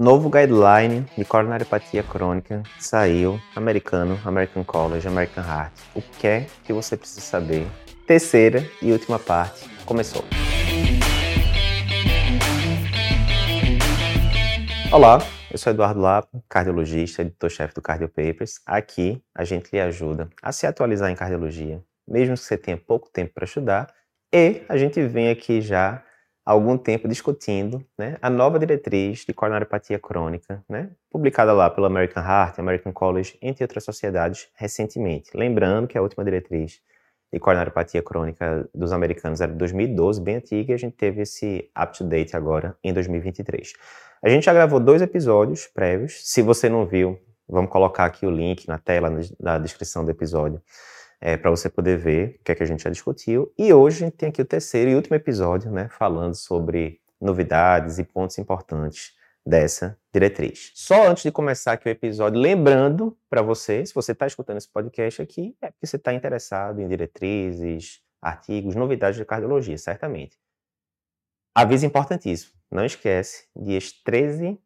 Novo 0.00 0.30
guideline 0.30 1.04
de 1.14 1.26
coronariopatia 1.26 2.02
crônica 2.02 2.62
saiu, 2.78 3.38
americano, 3.54 4.18
American 4.24 4.64
College, 4.64 5.06
American 5.06 5.44
Heart. 5.44 5.74
O 5.94 6.00
que 6.00 6.26
é 6.26 6.46
que 6.64 6.72
você 6.72 6.96
precisa 6.96 7.20
saber? 7.20 7.66
Terceira 8.06 8.64
e 8.80 8.92
última 8.92 9.18
parte 9.18 9.68
começou. 9.84 10.24
Olá, 14.90 15.18
eu 15.50 15.58
sou 15.58 15.70
Eduardo 15.70 16.00
Lapa, 16.00 16.42
cardiologista, 16.48 17.20
editor-chefe 17.20 17.74
do 17.74 17.82
Cardio 17.82 18.08
Papers. 18.08 18.54
Aqui 18.64 19.22
a 19.34 19.44
gente 19.44 19.70
lhe 19.70 19.82
ajuda 19.82 20.30
a 20.42 20.50
se 20.50 20.66
atualizar 20.66 21.10
em 21.10 21.14
cardiologia, 21.14 21.84
mesmo 22.08 22.36
que 22.36 22.40
você 22.40 22.56
tenha 22.56 22.78
pouco 22.78 23.10
tempo 23.12 23.34
para 23.34 23.44
estudar, 23.44 23.92
e 24.32 24.62
a 24.66 24.78
gente 24.78 25.06
vem 25.06 25.28
aqui 25.28 25.60
já 25.60 26.02
algum 26.50 26.76
tempo 26.76 27.06
discutindo 27.06 27.84
né, 27.96 28.16
a 28.20 28.28
nova 28.28 28.58
diretriz 28.58 29.24
de 29.24 29.32
coronariopatia 29.32 30.00
crônica, 30.00 30.64
né, 30.68 30.90
publicada 31.08 31.52
lá 31.52 31.70
pelo 31.70 31.86
American 31.86 32.24
Heart, 32.24 32.58
American 32.58 32.92
College, 32.92 33.38
entre 33.40 33.62
outras 33.62 33.84
sociedades, 33.84 34.48
recentemente. 34.54 35.30
Lembrando 35.32 35.86
que 35.86 35.96
a 35.96 36.02
última 36.02 36.24
diretriz 36.24 36.80
de 37.32 37.38
coronariopatia 37.38 38.02
crônica 38.02 38.68
dos 38.74 38.90
americanos 38.92 39.40
era 39.40 39.52
de 39.52 39.58
2012, 39.58 40.20
bem 40.20 40.36
antiga, 40.36 40.72
e 40.72 40.74
a 40.74 40.78
gente 40.78 40.96
teve 40.96 41.22
esse 41.22 41.70
up-to-date 41.80 42.34
agora 42.34 42.76
em 42.82 42.92
2023. 42.92 43.72
A 44.20 44.28
gente 44.28 44.44
já 44.44 44.52
gravou 44.52 44.80
dois 44.80 45.00
episódios 45.00 45.68
prévios. 45.68 46.20
Se 46.24 46.42
você 46.42 46.68
não 46.68 46.84
viu, 46.84 47.16
vamos 47.48 47.70
colocar 47.70 48.06
aqui 48.06 48.26
o 48.26 48.30
link 48.30 48.66
na 48.66 48.76
tela, 48.76 49.08
na 49.38 49.56
descrição 49.56 50.04
do 50.04 50.10
episódio 50.10 50.60
é, 51.20 51.36
para 51.36 51.50
você 51.50 51.68
poder 51.68 51.98
ver 51.98 52.38
o 52.40 52.44
que 52.44 52.52
é 52.52 52.54
que 52.54 52.62
a 52.62 52.66
gente 52.66 52.82
já 52.82 52.90
discutiu. 52.90 53.52
E 53.58 53.72
hoje 53.72 53.98
a 53.98 54.06
gente 54.06 54.16
tem 54.16 54.28
aqui 54.30 54.40
o 54.40 54.44
terceiro 54.44 54.90
e 54.90 54.94
último 54.94 55.16
episódio, 55.16 55.70
né, 55.70 55.88
falando 55.90 56.34
sobre 56.34 57.00
novidades 57.20 57.98
e 57.98 58.04
pontos 58.04 58.38
importantes 58.38 59.14
dessa 59.44 59.98
diretriz. 60.12 60.72
Só 60.74 61.08
antes 61.08 61.22
de 61.22 61.32
começar 61.32 61.72
aqui 61.72 61.88
o 61.88 61.90
episódio, 61.90 62.40
lembrando 62.40 63.16
para 63.28 63.42
você, 63.42 63.84
se 63.84 63.94
você 63.94 64.12
está 64.12 64.26
escutando 64.26 64.56
esse 64.56 64.68
podcast 64.68 65.20
aqui, 65.20 65.56
é 65.60 65.70
porque 65.70 65.86
você 65.86 65.96
está 65.96 66.12
interessado 66.12 66.80
em 66.80 66.88
diretrizes, 66.88 68.02
artigos, 68.20 68.74
novidades 68.74 69.18
de 69.18 69.24
cardiologia, 69.24 69.76
certamente. 69.76 70.38
Aviso 71.54 71.84
importantíssimo, 71.84 72.52
não 72.70 72.84
esquece, 72.84 73.46
dias 73.56 73.92
13 73.92 74.58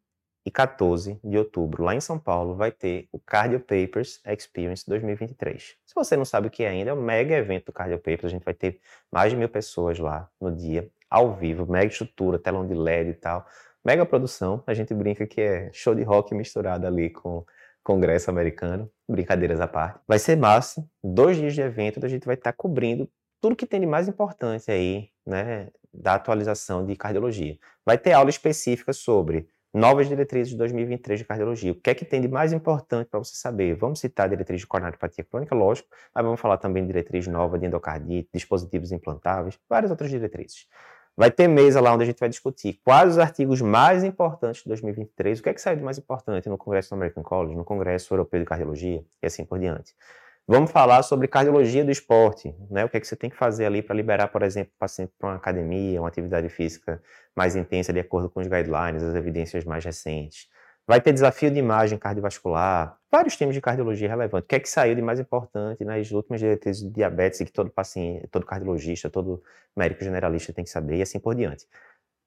e 0.45 0.51
14 0.51 1.19
de 1.23 1.37
outubro, 1.37 1.83
lá 1.83 1.95
em 1.95 1.99
São 1.99 2.19
Paulo, 2.19 2.55
vai 2.55 2.71
ter 2.71 3.07
o 3.11 3.19
Cardio 3.19 3.59
Papers 3.59 4.21
Experience 4.25 4.87
2023. 4.87 5.75
Se 5.83 5.95
você 5.95 6.15
não 6.15 6.23
sabe 6.23 6.47
o 6.47 6.51
que 6.51 6.63
é 6.63 6.69
ainda, 6.69 6.91
é 6.91 6.93
um 6.93 7.01
mega 7.01 7.35
evento 7.35 7.65
do 7.65 7.73
Cardio 7.73 7.97
Papers. 7.97 8.25
A 8.25 8.29
gente 8.29 8.43
vai 8.43 8.53
ter 8.53 8.79
mais 9.11 9.31
de 9.31 9.37
mil 9.37 9.49
pessoas 9.49 9.97
lá 9.97 10.29
no 10.39 10.55
dia, 10.55 10.87
ao 11.09 11.33
vivo, 11.33 11.65
mega 11.65 11.87
estrutura, 11.87 12.37
telão 12.37 12.67
de 12.67 12.75
LED 12.75 13.09
e 13.09 13.13
tal. 13.15 13.45
Mega 13.83 14.05
produção. 14.05 14.63
A 14.67 14.73
gente 14.73 14.93
brinca 14.93 15.25
que 15.25 15.41
é 15.41 15.69
show 15.73 15.95
de 15.95 16.03
rock 16.03 16.35
misturado 16.35 16.85
ali 16.85 17.09
com 17.09 17.43
Congresso 17.83 18.29
americano. 18.29 18.89
Brincadeiras 19.09 19.59
à 19.59 19.67
parte. 19.67 19.99
Vai 20.07 20.19
ser 20.19 20.35
massa. 20.35 20.87
Dois 21.03 21.37
dias 21.37 21.53
de 21.53 21.61
evento, 21.61 22.03
a 22.03 22.09
gente 22.09 22.25
vai 22.25 22.35
estar 22.35 22.53
cobrindo 22.53 23.09
tudo 23.41 23.55
que 23.55 23.65
tem 23.65 23.79
de 23.79 23.85
mais 23.85 24.07
importante 24.07 24.71
aí, 24.71 25.09
né, 25.25 25.69
da 25.93 26.15
atualização 26.15 26.85
de 26.85 26.95
cardiologia. 26.95 27.57
Vai 27.85 27.97
ter 27.97 28.13
aula 28.13 28.29
específica 28.29 28.91
sobre 28.91 29.47
Novas 29.75 30.07
diretrizes 30.07 30.51
de 30.53 30.57
2023 30.57 31.19
de 31.19 31.25
cardiologia. 31.25 31.73
O 31.73 31.75
que 31.75 31.89
é 31.89 31.93
que 31.93 32.05
tem 32.05 32.21
de 32.21 32.29
mais 32.29 32.53
importante 32.53 33.09
para 33.09 33.19
você 33.19 33.35
saber? 33.35 33.75
Vamos 33.75 33.99
citar 33.99 34.25
a 34.25 34.29
diretriz 34.29 34.61
de 34.61 34.65
coronariopatia 34.65 35.21
crônica, 35.21 35.53
lógico, 35.53 35.89
mas 36.13 36.23
vamos 36.23 36.39
falar 36.39 36.55
também 36.55 36.81
de 36.83 36.87
diretriz 36.87 37.27
nova 37.27 37.59
de 37.59 37.65
endocardite, 37.65 38.29
dispositivos 38.33 38.93
implantáveis, 38.93 39.59
várias 39.67 39.91
outras 39.91 40.09
diretrizes. 40.09 40.65
Vai 41.17 41.29
ter 41.29 41.49
mesa 41.49 41.81
lá 41.81 41.93
onde 41.93 42.03
a 42.03 42.05
gente 42.05 42.17
vai 42.17 42.29
discutir 42.29 42.79
quais 42.85 43.11
os 43.11 43.17
artigos 43.17 43.59
mais 43.59 44.05
importantes 44.05 44.63
de 44.63 44.69
2023, 44.69 45.41
o 45.41 45.43
que 45.43 45.49
é 45.49 45.53
que 45.53 45.59
saiu 45.59 45.75
de 45.75 45.83
mais 45.83 45.97
importante 45.97 46.47
no 46.47 46.57
Congresso 46.57 46.91
do 46.91 46.93
American 46.93 47.21
College, 47.21 47.57
no 47.57 47.65
Congresso 47.65 48.13
Europeu 48.13 48.39
de 48.39 48.45
Cardiologia 48.45 49.03
e 49.21 49.27
assim 49.27 49.43
por 49.43 49.59
diante. 49.59 49.93
Vamos 50.47 50.69
falar 50.71 51.01
sobre 51.01 51.27
cardiologia 51.27 51.83
do 51.83 51.89
esporte, 51.89 52.55
né? 52.69 52.85
O 52.85 52.89
que 52.89 52.97
é 52.97 52.99
que 52.99 53.07
você 53.07 53.15
tem 53.15 53.31
que 53.31 53.35
fazer 53.35 53.65
ali 53.65 53.81
para 53.81 53.95
liberar, 53.95 54.27
por 54.27 54.43
exemplo, 54.43 54.71
o 54.75 54.79
paciente 54.79 55.11
para 55.17 55.29
uma 55.29 55.35
academia, 55.37 55.99
uma 55.99 56.07
atividade 56.07 56.47
física 56.49 57.01
mais 57.35 57.55
intensa 57.55 57.91
de 57.91 57.99
acordo 57.99 58.29
com 58.29 58.39
os 58.39 58.47
guidelines, 58.47 59.01
as 59.01 59.15
evidências 59.15 59.65
mais 59.65 59.83
recentes. 59.83 60.47
Vai 60.87 61.01
ter 61.01 61.11
desafio 61.13 61.49
de 61.49 61.57
imagem 61.57 61.97
cardiovascular, 61.97 62.95
vários 63.11 63.35
temas 63.35 63.55
de 63.55 63.61
cardiologia 63.61 64.07
relevantes. 64.07 64.45
O 64.45 64.47
que 64.47 64.55
é 64.55 64.59
que 64.59 64.69
saiu 64.69 64.93
de 64.93 65.01
mais 65.01 65.19
importante 65.19 65.83
nas 65.83 66.11
últimas 66.11 66.39
diretrizes 66.39 66.83
de 66.83 66.91
diabetes 66.91 67.39
que 67.39 67.51
todo 67.51 67.71
paciente, 67.71 68.27
todo 68.27 68.45
cardiologista, 68.45 69.09
todo 69.09 69.41
médico 69.75 70.03
generalista 70.03 70.53
tem 70.53 70.63
que 70.63 70.69
saber 70.69 70.97
e 70.97 71.01
assim 71.01 71.19
por 71.19 71.33
diante. 71.33 71.65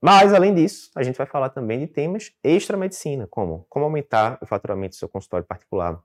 Mas, 0.03 0.33
além 0.35 0.55
disso, 0.55 0.91
a 0.97 1.03
gente 1.05 1.17
vai 1.17 1.27
falar 1.27 1.51
também 1.51 1.79
de 1.81 1.87
temas 1.87 2.33
extra-medicina, 2.43 3.29
como 3.29 3.65
como 3.69 3.85
aumentar 3.85 4.39
o 4.43 4.47
faturamento 4.47 4.97
do 4.97 4.99
seu 4.99 5.09
consultório 5.09 5.47
particular, 5.47 6.01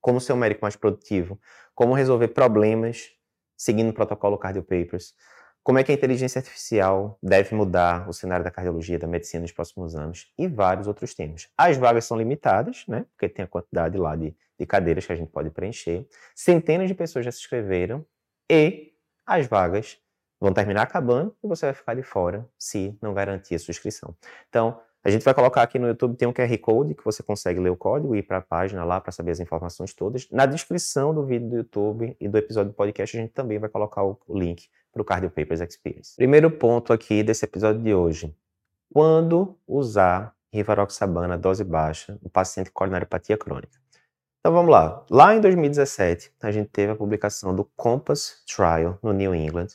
como 0.00 0.20
ser 0.20 0.32
um 0.32 0.36
médico 0.36 0.62
mais 0.62 0.76
produtivo, 0.76 1.38
como 1.74 1.94
resolver 1.94 2.28
problemas 2.28 3.10
seguindo 3.56 3.90
o 3.90 3.92
protocolo 3.92 4.38
Cardio 4.38 4.62
Papers, 4.62 5.14
como 5.62 5.78
é 5.78 5.84
que 5.84 5.92
a 5.92 5.94
inteligência 5.94 6.38
artificial 6.38 7.18
deve 7.22 7.54
mudar 7.54 8.08
o 8.08 8.12
cenário 8.12 8.42
da 8.42 8.50
cardiologia, 8.50 8.98
da 8.98 9.06
medicina 9.06 9.42
nos 9.42 9.52
próximos 9.52 9.94
anos 9.94 10.32
e 10.38 10.48
vários 10.48 10.86
outros 10.86 11.14
temas. 11.14 11.48
As 11.56 11.76
vagas 11.76 12.06
são 12.06 12.16
limitadas, 12.16 12.84
né? 12.88 13.04
Porque 13.12 13.28
tem 13.28 13.44
a 13.44 13.48
quantidade 13.48 13.98
lá 13.98 14.16
de, 14.16 14.34
de 14.58 14.66
cadeiras 14.66 15.04
que 15.04 15.12
a 15.12 15.16
gente 15.16 15.30
pode 15.30 15.50
preencher. 15.50 16.08
Centenas 16.34 16.88
de 16.88 16.94
pessoas 16.94 17.26
já 17.26 17.30
se 17.30 17.40
inscreveram 17.40 18.04
e 18.50 18.94
as 19.26 19.46
vagas 19.46 19.98
vão 20.40 20.54
terminar 20.54 20.82
acabando 20.82 21.36
e 21.44 21.46
você 21.46 21.66
vai 21.66 21.74
ficar 21.74 21.94
de 21.94 22.02
fora 22.02 22.48
se 22.58 22.98
não 23.02 23.12
garantir 23.12 23.54
a 23.54 23.58
sua 23.58 23.72
inscrição. 23.72 24.16
Então, 24.48 24.80
a 25.02 25.10
gente 25.10 25.24
vai 25.24 25.32
colocar 25.32 25.62
aqui 25.62 25.78
no 25.78 25.86
YouTube, 25.86 26.16
tem 26.16 26.28
um 26.28 26.32
QR 26.32 26.58
Code 26.58 26.94
que 26.94 27.04
você 27.04 27.22
consegue 27.22 27.58
ler 27.58 27.70
o 27.70 27.76
código 27.76 28.14
e 28.14 28.18
ir 28.18 28.22
para 28.22 28.38
a 28.38 28.42
página 28.42 28.84
lá 28.84 29.00
para 29.00 29.10
saber 29.10 29.30
as 29.30 29.40
informações 29.40 29.94
todas. 29.94 30.28
Na 30.30 30.44
descrição 30.44 31.14
do 31.14 31.24
vídeo 31.24 31.48
do 31.48 31.56
YouTube 31.56 32.16
e 32.20 32.28
do 32.28 32.36
episódio 32.36 32.72
do 32.72 32.76
podcast, 32.76 33.16
a 33.16 33.20
gente 33.20 33.32
também 33.32 33.58
vai 33.58 33.70
colocar 33.70 34.04
o 34.04 34.18
link 34.28 34.68
para 34.92 35.00
o 35.00 35.04
Cardio 35.04 35.30
Papers 35.30 35.60
Experience. 35.60 36.16
Primeiro 36.16 36.50
ponto 36.50 36.92
aqui 36.92 37.22
desse 37.22 37.44
episódio 37.44 37.80
de 37.80 37.94
hoje. 37.94 38.34
Quando 38.92 39.56
usar 39.66 40.34
rivaroxabana 40.52 41.38
dose 41.38 41.64
baixa 41.64 42.18
no 42.22 42.28
paciente 42.28 42.70
com 42.70 42.80
coronariopatia 42.80 43.38
crônica? 43.38 43.78
Então 44.40 44.52
vamos 44.52 44.70
lá. 44.70 45.04
Lá 45.10 45.34
em 45.34 45.40
2017, 45.40 46.32
a 46.42 46.50
gente 46.50 46.70
teve 46.70 46.92
a 46.92 46.96
publicação 46.96 47.54
do 47.54 47.64
Compass 47.76 48.42
Trial 48.46 48.98
no 49.02 49.12
New 49.12 49.34
England, 49.34 49.68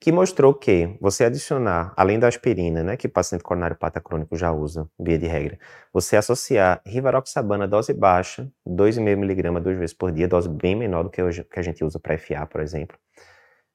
que 0.00 0.10
mostrou 0.10 0.54
que 0.54 0.96
você 0.98 1.24
adicionar, 1.24 1.92
além 1.94 2.18
da 2.18 2.26
aspirina, 2.26 2.82
né, 2.82 2.96
que 2.96 3.06
o 3.06 3.10
paciente 3.10 3.44
coronariopata 3.44 4.00
crônico 4.00 4.34
já 4.34 4.50
usa, 4.50 4.88
via 4.98 5.18
de 5.18 5.26
regra, 5.26 5.58
você 5.92 6.16
associar 6.16 6.80
rivaroxabana 6.86 7.68
dose 7.68 7.92
baixa, 7.92 8.50
2,5mg 8.66 9.60
duas 9.60 9.76
vezes 9.76 9.94
por 9.94 10.10
dia, 10.10 10.26
dose 10.26 10.48
bem 10.48 10.74
menor 10.74 11.02
do 11.02 11.10
que, 11.10 11.22
hoje, 11.22 11.44
que 11.44 11.60
a 11.60 11.62
gente 11.62 11.84
usa 11.84 12.00
para 12.00 12.16
FA, 12.16 12.46
por 12.46 12.62
exemplo, 12.62 12.96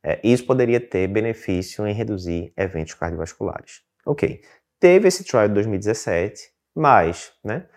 é, 0.04 0.20
isso 0.24 0.46
poderia 0.48 0.80
ter 0.80 1.08
benefício 1.08 1.86
em 1.86 1.94
reduzir 1.94 2.52
eventos 2.58 2.96
cardiovasculares. 2.96 3.82
Ok, 4.04 4.42
teve 4.80 5.08
esse 5.08 5.24
trial 5.24 5.48
de 5.48 5.54
2017, 5.54 6.52
mas, 6.76 7.34
né, 7.44 7.68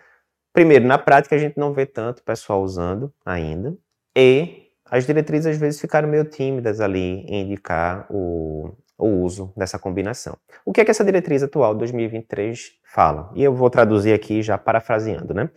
primeiro, 0.51 0.85
na 0.85 0.97
prática 0.97 1.35
a 1.35 1.39
gente 1.39 1.57
não 1.57 1.71
vê 1.71 1.85
tanto 1.85 2.23
pessoal 2.23 2.63
usando 2.63 3.13
ainda, 3.23 3.77
e 4.17 4.68
as 4.89 5.05
diretrizes 5.05 5.47
às 5.47 5.57
vezes 5.57 5.79
ficaram 5.79 6.07
meio 6.07 6.25
tímidas 6.25 6.81
ali 6.81 7.25
em 7.27 7.43
indicar 7.43 8.05
o, 8.09 8.71
o 8.97 9.07
uso 9.23 9.53
dessa 9.55 9.79
combinação. 9.79 10.37
O 10.65 10.73
que 10.73 10.81
é 10.81 10.85
que 10.85 10.91
essa 10.91 11.05
diretriz 11.05 11.41
atual 11.41 11.73
de 11.73 11.79
2023 11.79 12.73
fala? 12.83 13.31
E 13.35 13.43
eu 13.43 13.53
vou 13.53 13.69
traduzir 13.69 14.13
aqui 14.13 14.41
já 14.41 14.57
parafraseando, 14.57 15.33
né? 15.33 15.49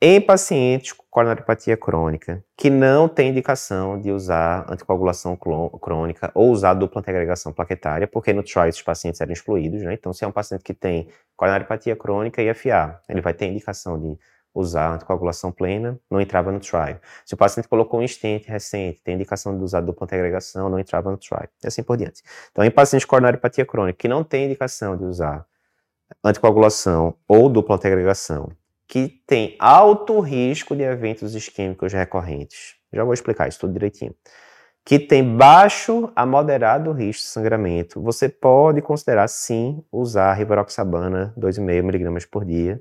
Em 0.00 0.20
pacientes 0.20 0.92
com 0.92 1.04
coronariopatia 1.08 1.74
crônica 1.74 2.44
que 2.54 2.68
não 2.68 3.08
tem 3.08 3.30
indicação 3.30 3.98
de 3.98 4.12
usar 4.12 4.66
anticoagulação 4.70 5.34
crônica 5.80 6.30
ou 6.34 6.50
usar 6.50 6.74
dupla 6.74 7.00
antiagregação 7.00 7.50
plaquetária, 7.50 8.06
porque 8.06 8.34
no 8.34 8.42
trial 8.42 8.68
esses 8.68 8.82
pacientes 8.82 9.22
eram 9.22 9.32
excluídos, 9.32 9.82
né? 9.82 9.94
Então, 9.94 10.12
se 10.12 10.22
é 10.22 10.28
um 10.28 10.32
paciente 10.32 10.62
que 10.62 10.74
tem 10.74 11.08
coronariopatia 11.34 11.96
crônica 11.96 12.42
e 12.42 12.52
FA, 12.52 13.00
ele 13.08 13.22
vai 13.22 13.32
ter 13.32 13.46
indicação 13.46 13.98
de 13.98 14.18
usar 14.56 14.94
anticoagulação 14.94 15.52
plena, 15.52 16.00
não 16.10 16.18
entrava 16.18 16.50
no 16.50 16.58
trial. 16.58 16.98
Se 17.24 17.34
o 17.34 17.36
paciente 17.36 17.68
colocou 17.68 18.00
um 18.00 18.08
stent 18.08 18.46
recente, 18.46 19.02
tem 19.02 19.14
indicação 19.14 19.56
de 19.56 19.62
usar 19.62 19.82
dupla 19.82 20.06
antiagregação, 20.06 20.70
não 20.70 20.78
entrava 20.78 21.10
no 21.10 21.18
trial, 21.18 21.46
e 21.62 21.66
assim 21.66 21.82
por 21.82 21.96
diante. 21.96 22.22
Então, 22.50 22.64
em 22.64 22.70
pacientes 22.70 23.04
com 23.04 23.10
coronariopatia 23.10 23.66
crônica 23.66 23.98
que 23.98 24.08
não 24.08 24.24
tem 24.24 24.46
indicação 24.46 24.96
de 24.96 25.04
usar 25.04 25.44
anticoagulação 26.24 27.14
ou 27.28 27.50
dupla 27.50 27.76
antiagregação, 27.76 28.50
que 28.88 29.08
tem 29.26 29.56
alto 29.58 30.20
risco 30.20 30.74
de 30.74 30.82
eventos 30.82 31.34
isquêmicos 31.34 31.92
recorrentes, 31.92 32.76
já 32.92 33.04
vou 33.04 33.12
explicar 33.12 33.48
isso 33.48 33.60
tudo 33.60 33.74
direitinho, 33.74 34.14
que 34.84 34.98
tem 34.98 35.36
baixo 35.36 36.10
a 36.14 36.24
moderado 36.24 36.92
risco 36.92 37.24
de 37.24 37.28
sangramento, 37.28 38.00
você 38.00 38.28
pode 38.28 38.80
considerar 38.80 39.28
sim 39.28 39.84
usar 39.92 40.32
rivaroxabana 40.32 41.34
2,5 41.36 41.78
mg 41.78 42.26
por 42.28 42.44
dia, 42.44 42.80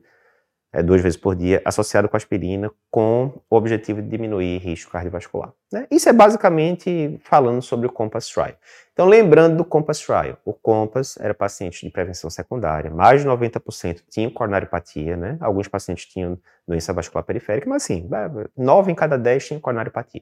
é, 0.76 0.84
duas 0.84 1.02
vezes 1.02 1.18
por 1.18 1.34
dia, 1.36 1.62
associado 1.64 2.10
com 2.10 2.18
aspirina, 2.18 2.70
com 2.92 3.32
o 3.50 3.56
objetivo 3.56 4.02
de 4.02 4.10
diminuir 4.10 4.58
risco 4.58 4.92
cardiovascular. 4.92 5.54
Né? 5.72 5.88
Isso 5.90 6.10
é 6.10 6.14
basicamente 6.14 7.18
falando 7.24 7.62
sobre 7.62 7.88
o 7.88 7.90
Compass 7.90 8.28
Trial. 8.28 8.56
Então, 8.92 9.06
lembrando 9.08 9.56
do 9.56 9.64
Compass 9.64 10.02
Trial, 10.02 10.38
o 10.44 10.54
Compass 10.54 11.18
era 11.18 11.34
paciente 11.34 11.86
de 11.86 11.90
prevenção 11.90 12.30
secundária, 12.30 12.92
mais 12.92 13.22
de 13.22 13.28
90% 13.28 14.04
tinham 14.10 14.30
coronariopatia, 14.30 15.16
né? 15.16 15.38
alguns 15.40 15.70
pacientes 15.70 16.08
tinham 16.08 16.38
doença 16.68 16.92
vascular 16.92 17.24
periférica, 17.24 17.70
mas 17.70 17.84
assim, 17.84 18.10
9 18.58 18.92
em 18.92 18.96
cada 18.96 19.18
10 19.18 19.48
tinham 19.48 19.62
coronariopatia. 19.62 20.22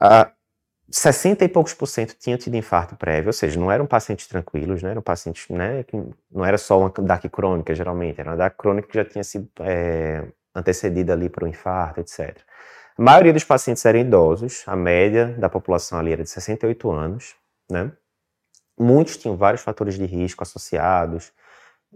Ah, 0.00 0.32
60 0.90 1.44
e 1.44 1.48
poucos 1.48 1.74
por 1.74 1.86
cento 1.86 2.14
tinham 2.18 2.38
tido 2.38 2.56
infarto 2.56 2.96
prévio, 2.96 3.28
ou 3.28 3.32
seja, 3.32 3.60
não 3.60 3.70
eram 3.70 3.86
pacientes 3.86 4.26
tranquilos, 4.26 4.82
né? 4.82 4.90
eram 4.90 5.02
pacientes, 5.02 5.46
né, 5.50 5.82
que 5.82 5.96
não 6.30 6.44
era 6.44 6.56
só 6.56 6.80
uma 6.80 6.90
DAC 6.90 7.28
crônica, 7.28 7.74
geralmente, 7.74 8.20
era 8.20 8.30
uma 8.30 8.36
DAC 8.36 8.56
crônica 8.56 8.88
que 8.88 8.94
já 8.94 9.04
tinha 9.04 9.22
sido 9.22 9.48
é, 9.60 10.26
antecedida 10.54 11.12
ali 11.12 11.28
para 11.28 11.44
o 11.44 11.48
infarto, 11.48 12.00
etc. 12.00 12.38
A 12.96 13.02
maioria 13.02 13.32
dos 13.32 13.44
pacientes 13.44 13.84
eram 13.84 14.00
idosos, 14.00 14.64
a 14.66 14.74
média 14.74 15.26
da 15.38 15.48
população 15.48 15.98
ali 15.98 16.12
era 16.12 16.22
de 16.22 16.30
68 16.30 16.90
anos, 16.90 17.36
né? 17.70 17.92
Muitos 18.78 19.16
tinham 19.16 19.36
vários 19.36 19.62
fatores 19.62 19.96
de 19.96 20.06
risco 20.06 20.42
associados, 20.42 21.32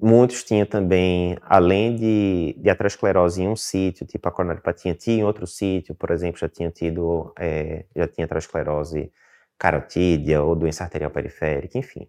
Muitos 0.00 0.42
tinham 0.42 0.66
também, 0.66 1.36
além 1.42 1.94
de, 1.94 2.54
de 2.58 2.70
aterosclerose 2.70 3.42
em 3.42 3.48
um 3.48 3.56
sítio, 3.56 4.06
tipo 4.06 4.26
a 4.26 4.32
coronariopatia 4.32 4.94
tinha 4.94 5.18
em 5.18 5.24
outro 5.24 5.46
sítio, 5.46 5.94
por 5.94 6.10
exemplo, 6.10 6.40
já 6.40 6.48
tinha 6.48 6.70
tido, 6.70 7.32
é, 7.38 7.84
já 7.94 8.08
tinha 8.08 8.24
aterosclerose 8.24 9.12
carotídea 9.58 10.42
ou 10.42 10.56
doença 10.56 10.82
arterial 10.82 11.10
periférica, 11.10 11.78
enfim. 11.78 12.08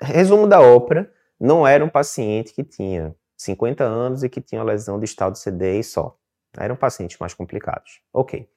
Resumo 0.00 0.46
da 0.46 0.60
ópera, 0.60 1.10
não 1.40 1.66
era 1.66 1.84
um 1.84 1.88
paciente 1.88 2.52
que 2.52 2.62
tinha 2.62 3.14
50 3.36 3.84
anos 3.84 4.22
e 4.22 4.28
que 4.28 4.40
tinha 4.40 4.62
lesão 4.62 5.00
distal 5.00 5.30
do 5.30 5.38
CD 5.38 5.78
e 5.78 5.84
só. 5.84 6.16
Eram 6.58 6.76
pacientes 6.76 7.18
mais 7.18 7.34
complicados. 7.34 8.00
Ok. 8.12 8.48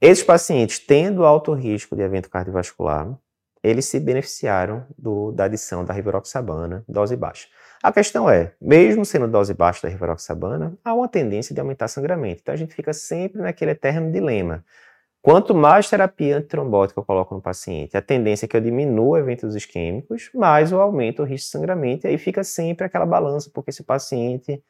Esses 0.00 0.24
pacientes, 0.24 0.78
tendo 0.78 1.24
alto 1.24 1.52
risco 1.52 1.94
de 1.94 2.02
evento 2.02 2.28
cardiovascular, 2.28 3.16
eles 3.62 3.84
se 3.84 4.00
beneficiaram 4.00 4.86
do, 4.98 5.30
da 5.32 5.44
adição 5.44 5.84
da 5.84 5.94
rivaroxabana, 5.94 6.84
dose 6.88 7.16
baixa. 7.16 7.46
A 7.82 7.92
questão 7.92 8.30
é, 8.30 8.52
mesmo 8.60 9.04
sendo 9.04 9.26
dose 9.26 9.52
baixa 9.54 9.82
da 9.82 9.88
rivaroxabana, 9.88 10.78
há 10.84 10.94
uma 10.94 11.08
tendência 11.08 11.52
de 11.52 11.60
aumentar 11.60 11.88
sangramento. 11.88 12.40
Então 12.40 12.54
a 12.54 12.56
gente 12.56 12.74
fica 12.74 12.92
sempre 12.92 13.42
naquele 13.42 13.72
eterno 13.72 14.12
dilema. 14.12 14.64
Quanto 15.20 15.52
mais 15.52 15.90
terapia 15.90 16.36
antitrombótica 16.36 17.00
eu 17.00 17.04
coloco 17.04 17.34
no 17.34 17.40
paciente, 17.40 17.96
a 17.96 18.02
tendência 18.02 18.46
é 18.46 18.48
que 18.48 18.56
eu 18.56 18.60
diminua 18.60 19.18
eventos 19.18 19.56
isquêmicos, 19.56 20.30
mais 20.32 20.70
eu 20.70 20.80
aumento 20.80 21.22
o 21.22 21.24
risco 21.24 21.46
de 21.46 21.50
sangramento, 21.50 22.06
e 22.06 22.10
aí 22.10 22.18
fica 22.18 22.44
sempre 22.44 22.86
aquela 22.86 23.06
balança, 23.06 23.50
porque 23.52 23.70
esse 23.70 23.82
paciente 23.82 24.62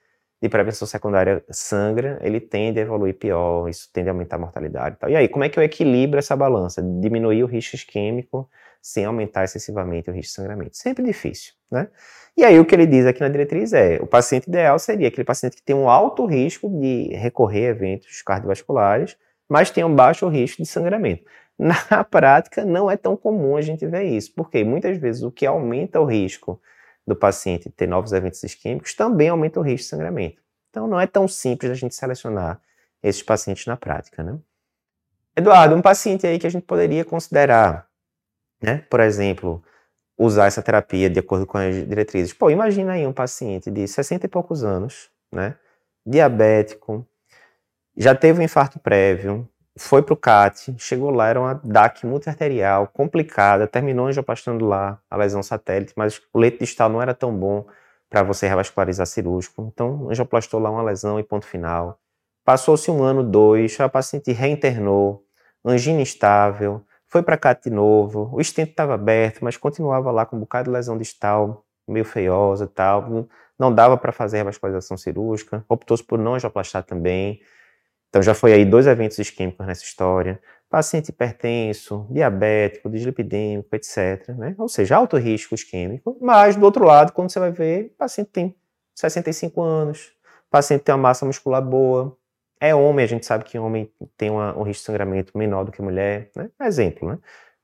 de 0.43 0.49
prevenção 0.49 0.89
secundária 0.89 1.45
sangra, 1.51 2.19
ele 2.23 2.41
tende 2.41 2.81
a 2.81 2.83
evoluir 2.83 3.15
pior, 3.15 3.69
isso 3.69 3.89
tende 3.93 4.09
a 4.09 4.13
aumentar 4.13 4.37
a 4.37 4.41
mortalidade 4.41 4.97
e 4.97 4.99
tal. 4.99 5.11
E 5.11 5.17
aí, 5.17 5.29
como 5.29 5.45
é 5.45 5.49
que 5.49 5.59
eu 5.59 5.63
equilibro 5.63 6.19
essa 6.19 6.35
balança? 6.35 6.83
Diminuir 6.83 7.45
o 7.45 7.47
risco 7.47 7.77
isquêmico 7.77 8.49
sem 8.83 9.05
aumentar 9.05 9.45
excessivamente 9.45 10.11
o 10.11 10.13
risco 10.13 10.31
de 10.31 10.35
sangramento. 10.35 10.77
Sempre 10.77 11.05
difícil, 11.05 11.55
né? 11.71 11.89
E 12.37 12.45
aí 12.45 12.59
o 12.59 12.65
que 12.65 12.75
ele 12.75 12.87
diz 12.87 13.07
aqui 13.07 13.21
na 13.21 13.29
diretriz 13.29 13.73
é, 13.73 13.99
o 14.03 14.07
paciente 14.07 14.49
ideal 14.49 14.79
seria 14.79 15.07
aquele 15.07 15.25
paciente 15.25 15.57
que 15.57 15.63
tem 15.63 15.77
um 15.77 15.89
alto 15.89 16.27
risco 16.27 16.69
de 16.69 17.15
recorrer 17.15 17.67
a 17.67 17.71
eventos 17.71 18.21
cardiovasculares, 18.23 19.17
mas 19.49 19.71
tem 19.71 19.85
um 19.85 19.95
baixo 19.95 20.27
risco 20.29 20.61
de 20.61 20.69
sangramento. 20.69 21.25
Na 21.57 22.03
prática, 22.03 22.65
não 22.65 22.91
é 22.91 22.97
tão 22.97 23.17
comum 23.17 23.57
a 23.57 23.61
gente 23.61 23.87
ver 23.87 24.05
isso, 24.05 24.35
porque 24.35 24.65
muitas 24.65 24.99
vezes 24.99 25.23
o 25.23 25.31
que 25.31 25.47
aumenta 25.47 26.01
o 26.01 26.05
risco 26.05 26.61
do 27.07 27.15
paciente 27.15 27.71
ter 27.71 27.87
novos 27.87 28.13
eventos 28.13 28.43
isquêmicos 28.43 28.95
também 28.95 29.29
aumenta 29.29 29.61
o 29.61 29.63
risco 29.63 29.85
de 29.85 29.91
sangramento. 29.91 30.43
Então 30.71 30.89
não 30.89 31.01
é 31.01 31.07
tão 31.07 31.29
simples 31.29 31.71
a 31.71 31.75
gente 31.75 31.95
selecionar 31.95 32.61
esses 33.03 33.23
pacientes 33.23 33.67
na 33.67 33.77
prática, 33.77 34.23
né? 34.23 34.39
Eduardo, 35.37 35.75
um 35.75 35.83
paciente 35.83 36.27
aí 36.27 36.39
que 36.39 36.47
a 36.47 36.51
gente 36.51 36.65
poderia 36.65 37.05
considerar 37.05 37.87
né? 38.63 38.85
Por 38.89 39.01
exemplo, 39.01 39.63
usar 40.17 40.47
essa 40.47 40.63
terapia 40.63 41.11
de 41.11 41.21
acordo 41.21 41.47
com 41.47 41.59
as 41.59 41.75
diretrizes. 41.89 42.33
Pô, 42.33 42.51
imagina 42.51 42.93
aí 42.93 43.07
um 43.07 43.13
paciente 43.13 43.71
de 43.71 43.87
60 43.89 44.27
e 44.27 44.29
poucos 44.29 44.65
anos, 44.65 45.11
né? 45.33 45.57
Diabético, 46.07 47.07
já 47.97 48.15
teve 48.15 48.41
um 48.41 48.43
infarto 48.43 48.79
prévio, 48.79 49.49
foi 49.77 50.03
para 50.03 50.13
o 50.13 50.17
CAT, 50.17 50.75
chegou 50.79 51.11
lá, 51.11 51.29
era 51.29 51.41
uma 51.41 51.55
DAC 51.55 52.07
multiarterial, 52.07 52.87
complicada, 52.89 53.67
terminou 53.67 54.07
angioplastando 54.07 54.67
lá 54.67 55.01
a 55.11 55.17
lesão 55.17 55.43
satélite, 55.43 55.95
mas 55.97 56.21
o 56.33 56.39
leito 56.39 56.59
distal 56.59 56.89
não 56.89 57.01
era 57.01 57.15
tão 57.15 57.35
bom 57.35 57.67
para 58.11 58.23
você 58.23 58.47
revascularizar 58.47 59.07
cirúrgico. 59.07 59.71
Então, 59.73 60.11
angioplastou 60.11 60.61
lá 60.61 60.71
uma 60.71 60.83
lesão 60.83 61.19
e 61.19 61.23
ponto 61.23 61.47
final. 61.47 61.99
Passou-se 62.45 62.91
um 62.91 63.03
ano, 63.03 63.23
dois, 63.23 63.79
a 63.81 63.89
paciente 63.89 64.33
reinternou, 64.33 65.25
angina 65.65 66.03
estável, 66.03 66.85
foi 67.13 67.23
para 67.23 67.37
cá 67.37 67.53
de 67.53 67.69
novo, 67.69 68.31
o 68.33 68.41
estente 68.41 68.71
estava 68.71 68.95
aberto, 68.95 69.45
mas 69.45 69.59
continuava 69.59 70.11
lá 70.11 70.25
com 70.25 70.35
um 70.35 70.41
bocado 70.41 70.71
de 70.71 70.75
lesão 70.75 70.97
distal, 70.97 71.63
meio 71.87 72.07
feiosa 72.07 72.65
e 72.65 72.69
tal. 72.69 73.29
Não 73.59 73.73
dava 73.73 73.99
para 73.99 74.13
fazer 74.13 74.41
a 74.41 74.45
vascularização 74.45 74.97
cirúrgica, 74.97 75.63
optou-se 75.69 76.03
por 76.03 76.19
não 76.19 76.35
angioplastar 76.37 76.83
também. 76.85 77.43
Então 78.09 78.23
já 78.23 78.33
foi 78.33 78.55
aí 78.55 78.65
dois 78.65 78.87
eventos 78.87 79.19
isquêmicos 79.19 79.67
nessa 79.67 79.85
história. 79.85 80.41
Paciente 80.71 81.11
hipertenso, 81.11 82.07
diabético, 82.09 82.89
dislipidêmico, 82.89 83.69
etc. 83.77 84.31
Né? 84.31 84.55
Ou 84.57 84.67
seja, 84.67 84.97
alto 84.97 85.19
risco 85.19 85.55
isquêmico. 85.55 86.17
Mas, 86.19 86.57
do 86.57 86.65
outro 86.65 86.83
lado, 86.83 87.13
quando 87.13 87.31
você 87.31 87.39
vai 87.39 87.53
ver, 87.53 87.93
o 87.95 87.99
paciente 87.99 88.31
tem 88.31 88.57
65 88.95 89.61
anos, 89.61 90.15
o 90.49 90.51
paciente 90.51 90.81
tem 90.81 90.95
uma 90.95 91.03
massa 91.03 91.27
muscular 91.27 91.61
boa, 91.61 92.17
é 92.63 92.73
homem, 92.73 93.05
a 93.05 93.09
gente 93.09 93.27
sabe 93.27 93.43
que 93.43 93.59
homem 93.59 93.93
tem 94.17 94.31
uma, 94.31 94.57
um 94.57 94.63
risco 94.63 94.83
de 94.83 94.87
sangramento 94.87 95.37
menor 95.37 95.65
do 95.65 95.73
que 95.73 95.83
mulher, 95.83 96.31
né? 96.37 96.49
Exemplo, 96.61 97.09
né? 97.09 97.19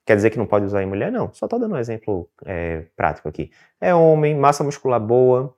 Quer 0.05 0.17
dizer 0.17 0.31
que 0.31 0.39
não 0.39 0.47
pode 0.47 0.65
usar 0.67 0.83
em 0.83 0.87
mulher? 0.87 1.13
Não, 1.13 1.33
só 1.33 1.47
estou 1.47 1.57
dando 1.57 1.77
um 1.77 1.79
exemplo 1.79 2.29
é, 2.45 2.85
prático 2.97 3.29
aqui. 3.29 3.53
É 3.81 3.95
homem, 3.95 4.35
massa 4.35 4.65
muscular 4.65 4.99
boa, 4.99 5.55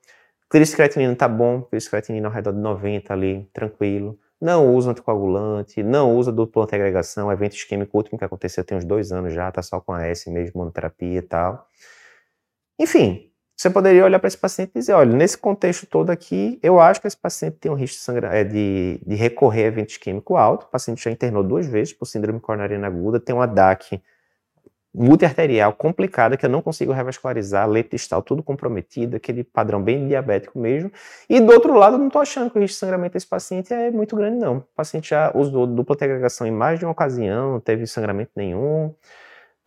criscreatinina 0.51 1.17
tá 1.17 1.27
bom, 1.27 1.63
criscreatinina 1.63 2.29
ao 2.29 2.35
redor 2.35 2.53
de 2.53 2.59
90 2.59 3.15
ali, 3.15 3.49
tranquilo. 3.51 4.19
Não 4.39 4.75
usa 4.75 4.91
anticoagulante, 4.91 5.83
não 5.83 6.15
usa 6.17 6.31
dupla 6.31 6.65
antiagregação, 6.65 7.33
evento 7.33 7.55
isquêmico 7.55 7.97
último 7.97 8.19
que 8.19 8.25
aconteceu 8.27 8.63
tem 8.63 8.77
uns 8.77 8.85
dois 8.85 9.11
anos 9.11 9.33
já, 9.33 9.51
tá 9.51 9.63
só 9.63 9.81
com 9.81 9.95
a 9.95 10.07
S 10.07 10.31
mesmo, 10.31 10.59
monoterapia 10.59 11.19
e 11.19 11.23
tal. 11.23 11.67
Enfim, 12.79 13.30
você 13.61 13.69
poderia 13.69 14.07
olhar 14.07 14.19
para 14.19 14.29
esse 14.29 14.39
paciente 14.39 14.71
e 14.75 14.79
dizer, 14.79 14.95
olha, 14.95 15.15
nesse 15.15 15.37
contexto 15.37 15.87
todo 15.87 16.09
aqui, 16.09 16.59
eu 16.63 16.81
acho 16.81 16.99
que 16.99 17.07
esse 17.07 17.17
paciente 17.17 17.59
tem 17.61 17.71
um 17.71 17.75
risco 17.75 18.11
de, 18.11 18.27
é, 18.27 18.43
de, 18.43 19.01
de 19.07 19.15
recorrer 19.15 19.65
a 19.65 19.67
evento 19.67 19.91
isquêmico 19.91 20.35
alto, 20.35 20.65
o 20.65 20.69
paciente 20.69 21.05
já 21.05 21.11
internou 21.11 21.43
duas 21.43 21.67
vezes 21.67 21.93
por 21.93 22.07
síndrome 22.07 22.41
coronariana 22.41 22.87
aguda, 22.87 23.21
tem 23.21 23.35
uma 23.35 23.47
DAC 23.47 24.01
multiarterial 24.95 25.75
complicada 25.75 26.39
que 26.39 26.47
eu 26.47 26.49
não 26.49 26.63
consigo 26.63 26.91
revascularizar, 26.91 27.69
leito 27.69 27.91
distal 27.91 28.23
tudo 28.23 28.43
comprometido, 28.43 29.19
aquele 29.19 29.45
padrão 29.45 29.83
bem 29.83 30.09
diabético 30.09 30.59
mesmo. 30.59 30.91
E 31.29 31.39
do 31.39 31.53
outro 31.53 31.75
lado, 31.75 31.97
eu 31.97 31.99
não 31.99 32.07
estou 32.07 32.23
achando 32.23 32.51
que 32.51 32.57
o 32.57 32.63
risco 32.63 32.77
de 32.77 32.81
sangramento 32.81 33.13
desse 33.13 33.27
paciente 33.27 33.75
é 33.75 33.91
muito 33.91 34.17
grande, 34.17 34.39
não. 34.39 34.57
O 34.57 34.65
paciente 34.75 35.11
já 35.11 35.33
usou 35.35 35.67
dupla 35.67 35.95
agregação 36.01 36.47
em 36.47 36.51
mais 36.51 36.79
de 36.79 36.87
uma 36.87 36.93
ocasião, 36.93 37.53
não 37.53 37.61
teve 37.61 37.87
sangramento 37.87 38.31
nenhum 38.35 38.95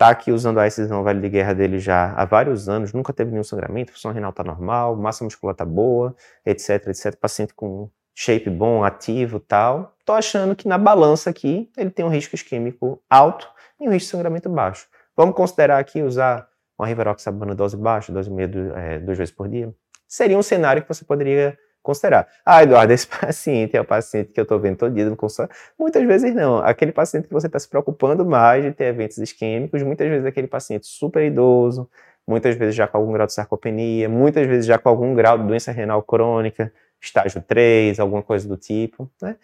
está 0.03 0.09
aqui 0.09 0.33
usando 0.33 0.59
a 0.59 0.67
excisão 0.67 1.01
velho 1.01 1.21
de 1.21 1.29
guerra 1.29 1.53
dele 1.53 1.79
já 1.79 2.13
há 2.13 2.25
vários 2.25 2.67
anos, 2.67 2.91
nunca 2.91 3.13
teve 3.13 3.31
nenhum 3.31 3.43
sangramento, 3.43 3.93
função 3.93 4.11
renal 4.11 4.31
está 4.31 4.43
normal, 4.43 4.97
massa 4.97 5.23
muscular 5.23 5.53
está 5.53 5.63
boa, 5.63 6.13
etc, 6.45 6.87
etc. 6.87 7.15
Paciente 7.15 7.53
com 7.53 7.89
shape 8.13 8.49
bom, 8.49 8.83
ativo 8.83 9.39
tal. 9.39 9.95
Estou 9.97 10.13
achando 10.13 10.57
que 10.57 10.67
na 10.67 10.77
balança 10.77 11.29
aqui 11.29 11.71
ele 11.77 11.89
tem 11.89 12.03
um 12.03 12.09
risco 12.09 12.35
isquêmico 12.35 13.01
alto 13.09 13.47
e 13.79 13.87
um 13.87 13.91
risco 13.91 14.07
de 14.07 14.11
sangramento 14.11 14.49
baixo. 14.49 14.87
Vamos 15.15 15.35
considerar 15.35 15.79
aqui 15.79 16.01
usar 16.01 16.49
uma 16.77 16.85
rivaroxabana 16.85 17.55
dose 17.55 17.77
baixa, 17.77 18.11
dose 18.11 18.29
meia, 18.29 18.51
é, 18.75 18.99
duas 18.99 19.17
vezes 19.17 19.33
por 19.33 19.47
dia? 19.47 19.73
Seria 20.05 20.37
um 20.37 20.43
cenário 20.43 20.81
que 20.81 20.87
você 20.89 21.05
poderia 21.05 21.57
considerar. 21.83 22.27
Ah, 22.45 22.63
Eduardo, 22.63 22.91
esse 22.93 23.05
paciente 23.07 23.77
é 23.77 23.81
o 23.81 23.85
paciente 23.85 24.31
que 24.31 24.39
eu 24.39 24.43
estou 24.43 24.59
vendo 24.59 24.77
todo 24.77 24.93
dia 24.93 25.07
no 25.07 25.15
consultório. 25.15 25.53
Muitas 25.77 26.03
vezes 26.03 26.33
não. 26.33 26.57
Aquele 26.59 26.91
paciente 26.91 27.27
que 27.27 27.33
você 27.33 27.47
está 27.47 27.59
se 27.59 27.67
preocupando 27.67 28.25
mais 28.25 28.63
de 28.63 28.71
ter 28.71 28.85
eventos 28.85 29.17
isquêmicos, 29.17 29.83
muitas 29.83 30.07
vezes 30.07 30.25
aquele 30.25 30.47
paciente 30.47 30.87
super 30.87 31.23
idoso, 31.23 31.89
muitas 32.27 32.55
vezes 32.55 32.73
já 32.73 32.87
com 32.87 32.97
algum 32.97 33.11
grau 33.13 33.27
de 33.27 33.33
sarcopenia, 33.33 34.09
muitas 34.09 34.47
vezes 34.47 34.65
já 34.65 34.77
com 34.79 34.89
algum 34.89 35.13
grau 35.13 35.37
de 35.37 35.45
doença 35.45 35.71
renal 35.71 36.01
crônica, 36.01 36.73
estágio 37.01 37.43
3, 37.45 37.99
alguma 37.99 38.23
coisa 38.23 38.47
do 38.47 38.57
tipo, 38.57 39.11
né? 39.21 39.35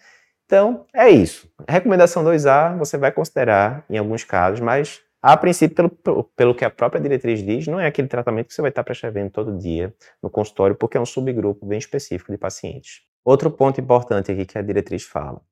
Então, 0.46 0.84
é 0.92 1.08
isso. 1.08 1.48
Recomendação 1.68 2.24
2A, 2.24 2.76
você 2.76 2.98
vai 2.98 3.12
considerar 3.12 3.84
em 3.88 3.98
alguns 3.98 4.24
casos, 4.24 4.58
mas 4.58 5.00
a 5.22 5.36
princípio, 5.36 5.88
pelo, 5.90 6.24
pelo 6.24 6.54
que 6.54 6.64
a 6.64 6.70
própria 6.70 7.00
diretriz 7.00 7.42
diz, 7.42 7.66
não 7.66 7.78
é 7.78 7.86
aquele 7.86 8.08
tratamento 8.08 8.48
que 8.48 8.54
você 8.54 8.62
vai 8.62 8.70
estar 8.70 8.82
prescrevendo 8.82 9.30
todo 9.30 9.56
dia 9.56 9.94
no 10.22 10.30
consultório, 10.30 10.74
porque 10.74 10.96
é 10.96 11.00
um 11.00 11.06
subgrupo 11.06 11.66
bem 11.66 11.78
específico 11.78 12.32
de 12.32 12.38
pacientes. 12.38 13.02
Outro 13.24 13.50
ponto 13.50 13.80
importante 13.80 14.32
aqui 14.32 14.46
que 14.46 14.56
a 14.56 14.62
diretriz 14.62 15.02
fala: 15.02 15.42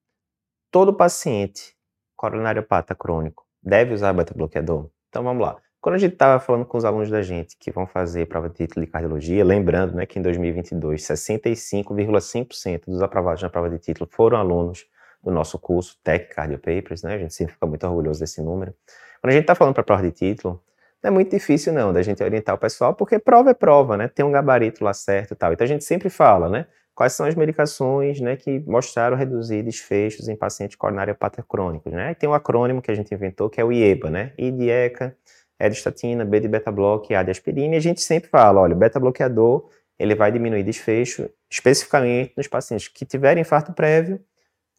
todo 0.70 0.94
paciente 0.94 1.76
coronariopata 2.16 2.94
crônico 2.94 3.44
deve 3.62 3.92
usar 3.92 4.12
beta-bloqueador? 4.14 4.88
Então 5.10 5.22
vamos 5.22 5.42
lá. 5.42 5.56
Quando 5.80 5.94
a 5.94 5.98
gente 5.98 6.14
estava 6.14 6.40
falando 6.40 6.64
com 6.64 6.76
os 6.76 6.84
alunos 6.84 7.08
da 7.08 7.22
gente 7.22 7.56
que 7.56 7.70
vão 7.70 7.87
fazer 7.87 8.26
prova 8.26 8.48
de 8.48 8.56
título 8.56 8.84
de 8.84 8.90
cardiologia, 8.90 9.44
lembrando 9.44 9.94
né, 9.94 10.06
que 10.06 10.18
em 10.18 10.22
2022, 10.22 11.02
65,5% 11.02 12.87
dos 12.87 13.00
aprovados 13.00 13.42
na 13.42 13.48
prova 13.48 13.70
de 13.70 13.78
título 13.78 14.08
foram 14.10 14.38
alunos 14.38 14.87
do 15.22 15.30
nosso 15.30 15.58
curso 15.58 15.96
Tech 16.02 16.34
Cardio 16.34 16.58
Papers, 16.58 17.02
né? 17.02 17.14
A 17.14 17.18
gente 17.18 17.34
sempre 17.34 17.54
fica 17.54 17.66
muito 17.66 17.87
orgulhoso 17.87 18.18
desse 18.20 18.42
número. 18.42 18.75
Quando 19.20 19.30
a 19.30 19.34
gente 19.34 19.42
está 19.42 19.54
falando 19.54 19.75
para 19.75 19.82
prova 19.82 20.02
de 20.02 20.12
título, 20.12 20.62
não 21.02 21.08
é 21.08 21.10
muito 21.12 21.30
difícil 21.30 21.72
não 21.72 21.92
da 21.92 22.02
gente 22.02 22.22
orientar 22.22 22.54
o 22.54 22.58
pessoal, 22.58 22.94
porque 22.94 23.18
prova 23.18 23.50
é 23.50 23.54
prova, 23.54 23.96
né? 23.96 24.08
Tem 24.08 24.25
um 24.25 24.32
gabarito 24.32 24.82
lá 24.84 24.92
certo 24.92 25.32
e 25.32 25.37
tal. 25.37 25.52
Então 25.52 25.64
a 25.64 25.68
gente 25.68 25.84
sempre 25.84 26.10
fala, 26.10 26.48
né? 26.48 26.66
Quais 26.94 27.12
são 27.12 27.26
as 27.26 27.37
medicações 27.37 28.20
né, 28.20 28.34
que 28.37 28.58
mostraram 28.66 29.16
reduzir 29.16 29.62
desfechos 29.62 30.28
em 30.28 30.34
pacientes 30.34 30.76
coronária 30.76 31.12
hepática 31.12 31.44
crônicos, 31.48 31.92
né? 31.92 32.10
E 32.10 32.14
tem 32.16 32.28
um 32.28 32.34
acrônimo 32.34 32.82
que 32.82 32.90
a 32.90 32.94
gente 32.94 33.14
inventou 33.14 33.48
que 33.48 33.60
é 33.60 33.64
o 33.64 33.70
IEBA, 33.70 34.10
né? 34.10 34.32
I 34.37 34.50
de 34.50 34.68
ECA, 34.68 35.16
E 35.60 35.68
de 35.68 35.76
estatina, 35.76 36.25
B 36.25 36.40
de 36.40 36.48
beta-bloque, 36.48 37.14
A 37.14 37.22
de 37.22 37.30
aspirina, 37.30 37.75
e 37.75 37.78
a 37.78 37.80
gente 37.80 38.00
sempre 38.00 38.28
fala, 38.28 38.60
olha, 38.60 38.75
beta-bloqueador, 38.75 39.68
ele 39.98 40.14
vai 40.14 40.32
diminuir 40.32 40.64
desfecho, 40.64 41.30
especificamente 41.50 42.32
nos 42.37 42.48
pacientes 42.48 42.88
que 42.88 43.04
tiverem 43.04 43.42
infarto 43.42 43.72
prévio 43.72 44.20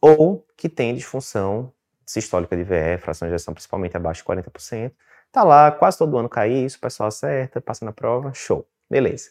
ou 0.00 0.44
que 0.56 0.68
têm 0.68 0.94
disfunção 0.94 1.72
sistólica 2.10 2.56
de 2.56 2.64
VE, 2.64 2.98
fração 2.98 3.28
de 3.28 3.34
ejeção 3.34 3.54
principalmente 3.54 3.96
abaixo 3.96 4.22
de 4.22 4.28
40%. 4.28 4.92
Tá 5.32 5.44
lá, 5.44 5.70
quase 5.70 5.96
todo 5.96 6.18
ano 6.18 6.28
cai 6.28 6.50
isso, 6.50 6.76
o 6.76 6.80
pessoal 6.80 7.08
acerta, 7.08 7.60
passa 7.60 7.84
na 7.84 7.92
prova, 7.92 8.32
show. 8.34 8.66
Beleza. 8.90 9.30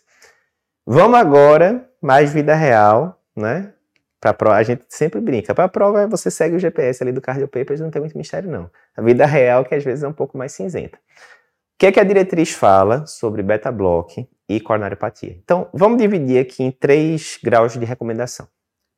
Vamos 0.85 1.19
agora, 1.19 1.89
mais 2.01 2.33
vida 2.33 2.55
real, 2.55 3.21
né? 3.35 3.73
Pra 4.19 4.33
prova, 4.33 4.55
a 4.55 4.63
gente 4.63 4.83
sempre 4.89 5.19
brinca. 5.19 5.53
Para 5.53 5.65
a 5.65 5.69
prova, 5.69 6.07
você 6.07 6.31
segue 6.31 6.55
o 6.55 6.59
GPS 6.59 7.03
ali 7.03 7.11
do 7.11 7.21
Cardio 7.21 7.47
Papers, 7.47 7.79
não 7.79 7.91
tem 7.91 8.01
muito 8.01 8.17
mistério, 8.17 8.49
não. 8.49 8.69
A 8.95 9.01
vida 9.01 9.25
real, 9.25 9.63
que 9.65 9.75
às 9.75 9.83
vezes 9.83 10.03
é 10.03 10.07
um 10.07 10.13
pouco 10.13 10.37
mais 10.37 10.51
cinzenta. 10.53 10.97
O 10.97 11.79
que 11.79 11.85
é 11.85 11.91
que 11.91 11.99
a 11.99 12.03
diretriz 12.03 12.51
fala 12.51 13.05
sobre 13.05 13.41
beta-block 13.41 14.27
e 14.49 14.59
coronariopatia? 14.59 15.37
Então, 15.43 15.69
vamos 15.73 15.97
dividir 15.97 16.39
aqui 16.39 16.63
em 16.63 16.71
três 16.71 17.39
graus 17.41 17.73
de 17.73 17.85
recomendação. 17.85 18.47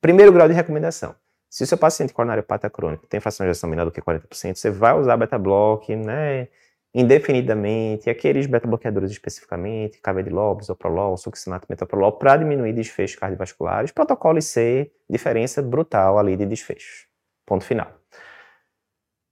Primeiro 0.02 0.32
grau 0.32 0.48
de 0.48 0.54
recomendação. 0.54 1.16
Se 1.52 1.64
o 1.64 1.68
seu 1.68 1.78
paciente 1.78 2.14
coronariopata 2.14 2.70
crônico 2.70 3.06
tem 3.08 3.20
fração 3.20 3.46
de 3.46 3.50
ejeção 3.50 3.70
menor 3.70 3.84
do 3.84 3.92
que 3.92 4.02
40%, 4.02 4.56
você 4.56 4.72
vai 4.72 4.98
usar 4.98 5.18
beta-block, 5.18 5.94
né? 5.98 6.48
indefinidamente, 6.94 8.10
aqueles 8.10 8.48
beta-bloqueadores 8.48 9.12
especificamente, 9.12 10.00
cabedilol, 10.00 10.58
isoprolol, 10.62 11.18
succinato, 11.18 11.68
metoprolol, 11.70 12.14
para 12.14 12.38
diminuir 12.38 12.72
desfechos 12.72 13.18
cardiovasculares. 13.18 13.92
Protocolo 13.92 14.40
IC, 14.40 14.90
diferença 15.10 15.62
brutal 15.62 16.18
ali 16.18 16.38
de 16.38 16.46
desfechos. 16.46 17.06
Ponto 17.46 17.66
final. 17.66 17.92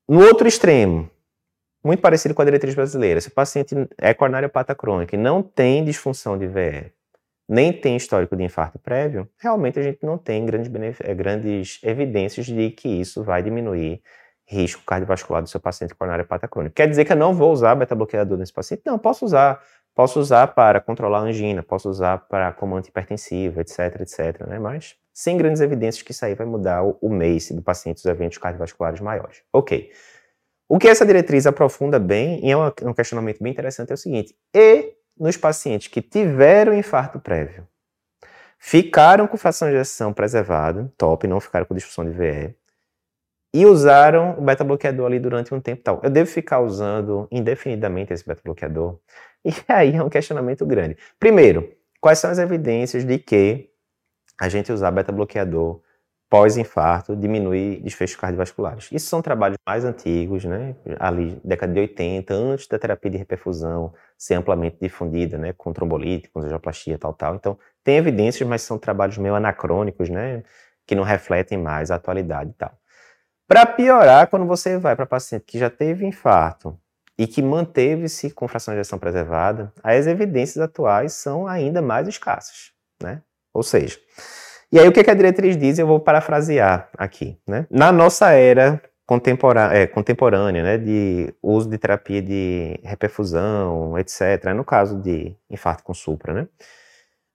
No 0.07 0.19
outro 0.21 0.45
extremo, 0.45 1.09
muito 1.81 2.01
parecido 2.01 2.35
com 2.35 2.41
a 2.41 2.45
diretriz 2.45 2.75
brasileira, 2.75 3.21
se 3.21 3.29
o 3.29 3.31
paciente 3.31 3.73
é 3.97 4.13
coronariopata 4.13 4.75
crônica 4.75 5.15
e 5.15 5.19
não 5.19 5.41
tem 5.41 5.85
disfunção 5.85 6.37
de 6.37 6.47
VE, 6.47 6.91
nem 7.49 7.73
tem 7.73 7.97
histórico 7.97 8.35
de 8.35 8.43
infarto 8.43 8.77
prévio, 8.77 9.27
realmente 9.39 9.79
a 9.79 9.81
gente 9.81 10.05
não 10.05 10.19
tem 10.19 10.45
grandes, 10.45 10.69
grandes 11.17 11.79
evidências 11.83 12.45
de 12.45 12.69
que 12.69 12.87
isso 12.87 13.23
vai 13.23 13.41
diminuir 13.41 14.03
risco 14.45 14.83
cardiovascular 14.85 15.41
do 15.41 15.49
seu 15.49 15.59
paciente 15.59 15.95
coronário 15.95 16.23
hepata 16.23 16.47
crônica. 16.47 16.75
Quer 16.75 16.87
dizer 16.87 17.05
que 17.05 17.11
eu 17.11 17.17
não 17.17 17.33
vou 17.33 17.51
usar 17.51 17.73
beta-bloqueador 17.73 18.37
nesse 18.37 18.53
paciente? 18.53 18.83
Não, 18.85 18.99
posso 18.99 19.25
usar. 19.25 19.61
Posso 19.95 20.19
usar 20.19 20.47
para 20.47 20.79
controlar 20.79 21.19
a 21.19 21.21
angina, 21.21 21.61
posso 21.63 21.89
usar 21.89 22.19
para 22.19 22.53
como 22.53 22.75
antihipertensivo, 22.75 23.59
etc, 23.59 23.99
etc, 23.99 24.47
né? 24.47 24.59
Mas 24.59 24.95
sem 25.11 25.35
grandes 25.35 25.61
evidências 25.61 26.03
que 26.03 26.11
isso 26.11 26.23
aí 26.23 26.35
vai 26.35 26.45
mudar 26.45 26.83
o, 26.83 26.97
o 27.01 27.09
do 27.09 27.61
paciente, 27.61 27.97
os 27.97 28.05
eventos 28.05 28.37
cardiovasculares 28.37 29.01
maiores. 29.01 29.41
Ok. 29.51 29.91
O 30.69 30.77
que 30.77 30.87
essa 30.87 31.05
diretriz 31.05 31.47
aprofunda 31.47 31.99
bem, 31.99 32.45
e 32.45 32.51
é 32.51 32.55
um 32.55 32.93
questionamento 32.93 33.41
bem 33.41 33.51
interessante, 33.51 33.89
é 33.89 33.95
o 33.95 33.97
seguinte: 33.97 34.35
e 34.55 34.93
nos 35.19 35.37
pacientes 35.37 35.87
que 35.87 36.01
tiveram 36.01 36.73
infarto 36.73 37.19
prévio, 37.19 37.67
ficaram 38.57 39.27
com 39.27 39.37
fração 39.37 39.67
de 39.67 39.75
ejeção 39.75 40.13
preservada, 40.13 40.91
top, 40.97 41.27
não 41.27 41.39
ficaram 41.39 41.65
com 41.65 41.75
disfunção 41.75 42.05
de 42.05 42.11
VE, 42.11 42.55
e 43.53 43.65
usaram 43.65 44.37
o 44.37 44.41
beta-bloqueador 44.41 45.07
ali 45.07 45.19
durante 45.19 45.53
um 45.53 45.59
tempo 45.59 45.81
tal. 45.81 45.99
Eu 46.03 46.09
devo 46.09 46.29
ficar 46.29 46.59
usando 46.59 47.27
indefinidamente 47.31 48.13
esse 48.13 48.25
beta-bloqueador? 48.25 48.99
E 49.45 49.53
aí 49.69 49.95
é 49.95 50.03
um 50.03 50.09
questionamento 50.09 50.65
grande. 50.65 50.97
Primeiro, 51.17 51.73
quais 52.01 52.19
são 52.19 52.29
as 52.29 52.37
evidências 52.37 53.05
de 53.05 53.17
que 53.17 53.69
a 54.37 54.49
gente 54.49 54.69
usar 54.69 54.91
beta-bloqueador 54.91 55.81
pós-infarto 56.29 57.15
diminui 57.15 57.81
desfechos 57.83 58.15
cardiovasculares? 58.15 58.89
Isso 58.91 59.07
são 59.07 59.21
trabalhos 59.21 59.57
mais 59.67 59.83
antigos, 59.83 60.45
né? 60.45 60.75
Ali, 60.99 61.39
década 61.43 61.73
de 61.73 61.79
80, 61.79 62.33
antes 62.33 62.67
da 62.67 62.77
terapia 62.77 63.09
de 63.09 63.17
reperfusão 63.17 63.93
ser 64.17 64.35
amplamente 64.35 64.77
difundida, 64.79 65.37
né? 65.37 65.53
Com 65.53 65.73
trombolítico, 65.73 66.33
com 66.33 66.45
angioplastia, 66.45 66.97
tal, 66.97 67.13
tal. 67.13 67.35
Então, 67.35 67.57
tem 67.83 67.97
evidências, 67.97 68.47
mas 68.47 68.61
são 68.61 68.77
trabalhos 68.77 69.17
meio 69.17 69.33
anacrônicos, 69.33 70.09
né? 70.09 70.43
Que 70.85 70.93
não 70.93 71.03
refletem 71.03 71.57
mais 71.57 71.89
a 71.89 71.95
atualidade 71.95 72.51
e 72.51 72.53
tal. 72.53 72.71
Para 73.47 73.65
piorar, 73.65 74.27
quando 74.27 74.45
você 74.45 74.77
vai 74.77 74.95
para 74.95 75.07
paciente 75.07 75.45
que 75.45 75.57
já 75.57 75.71
teve 75.71 76.05
infarto 76.05 76.79
e 77.17 77.25
que 77.25 77.41
manteve-se 77.41 78.29
com 78.29 78.47
fração 78.47 78.73
de 78.75 78.79
ejeção 78.79 78.99
preservada, 78.99 79.73
as 79.83 80.05
evidências 80.05 80.63
atuais 80.63 81.13
são 81.13 81.47
ainda 81.47 81.81
mais 81.81 82.07
escassas, 82.07 82.71
né? 83.01 83.23
Ou 83.51 83.63
seja, 83.63 83.97
e 84.71 84.79
aí 84.79 84.87
o 84.87 84.91
que, 84.91 85.03
que 85.03 85.09
a 85.09 85.13
diretriz 85.13 85.57
diz? 85.57 85.79
Eu 85.79 85.87
vou 85.87 85.99
parafrasear 85.99 86.89
aqui, 86.97 87.37
né? 87.47 87.65
Na 87.69 87.91
nossa 87.91 88.31
era 88.31 88.81
contemporânea, 89.05 89.75
é, 89.75 89.87
contemporânea 89.87 90.63
né, 90.63 90.77
de 90.77 91.33
uso 91.41 91.67
de 91.67 91.79
terapia 91.79 92.21
de 92.21 92.79
reperfusão, 92.83 93.97
etc., 93.97 94.53
no 94.55 94.63
caso 94.63 95.01
de 95.01 95.35
infarto 95.49 95.83
com 95.83 95.95
supra, 95.95 96.33
né? 96.33 96.47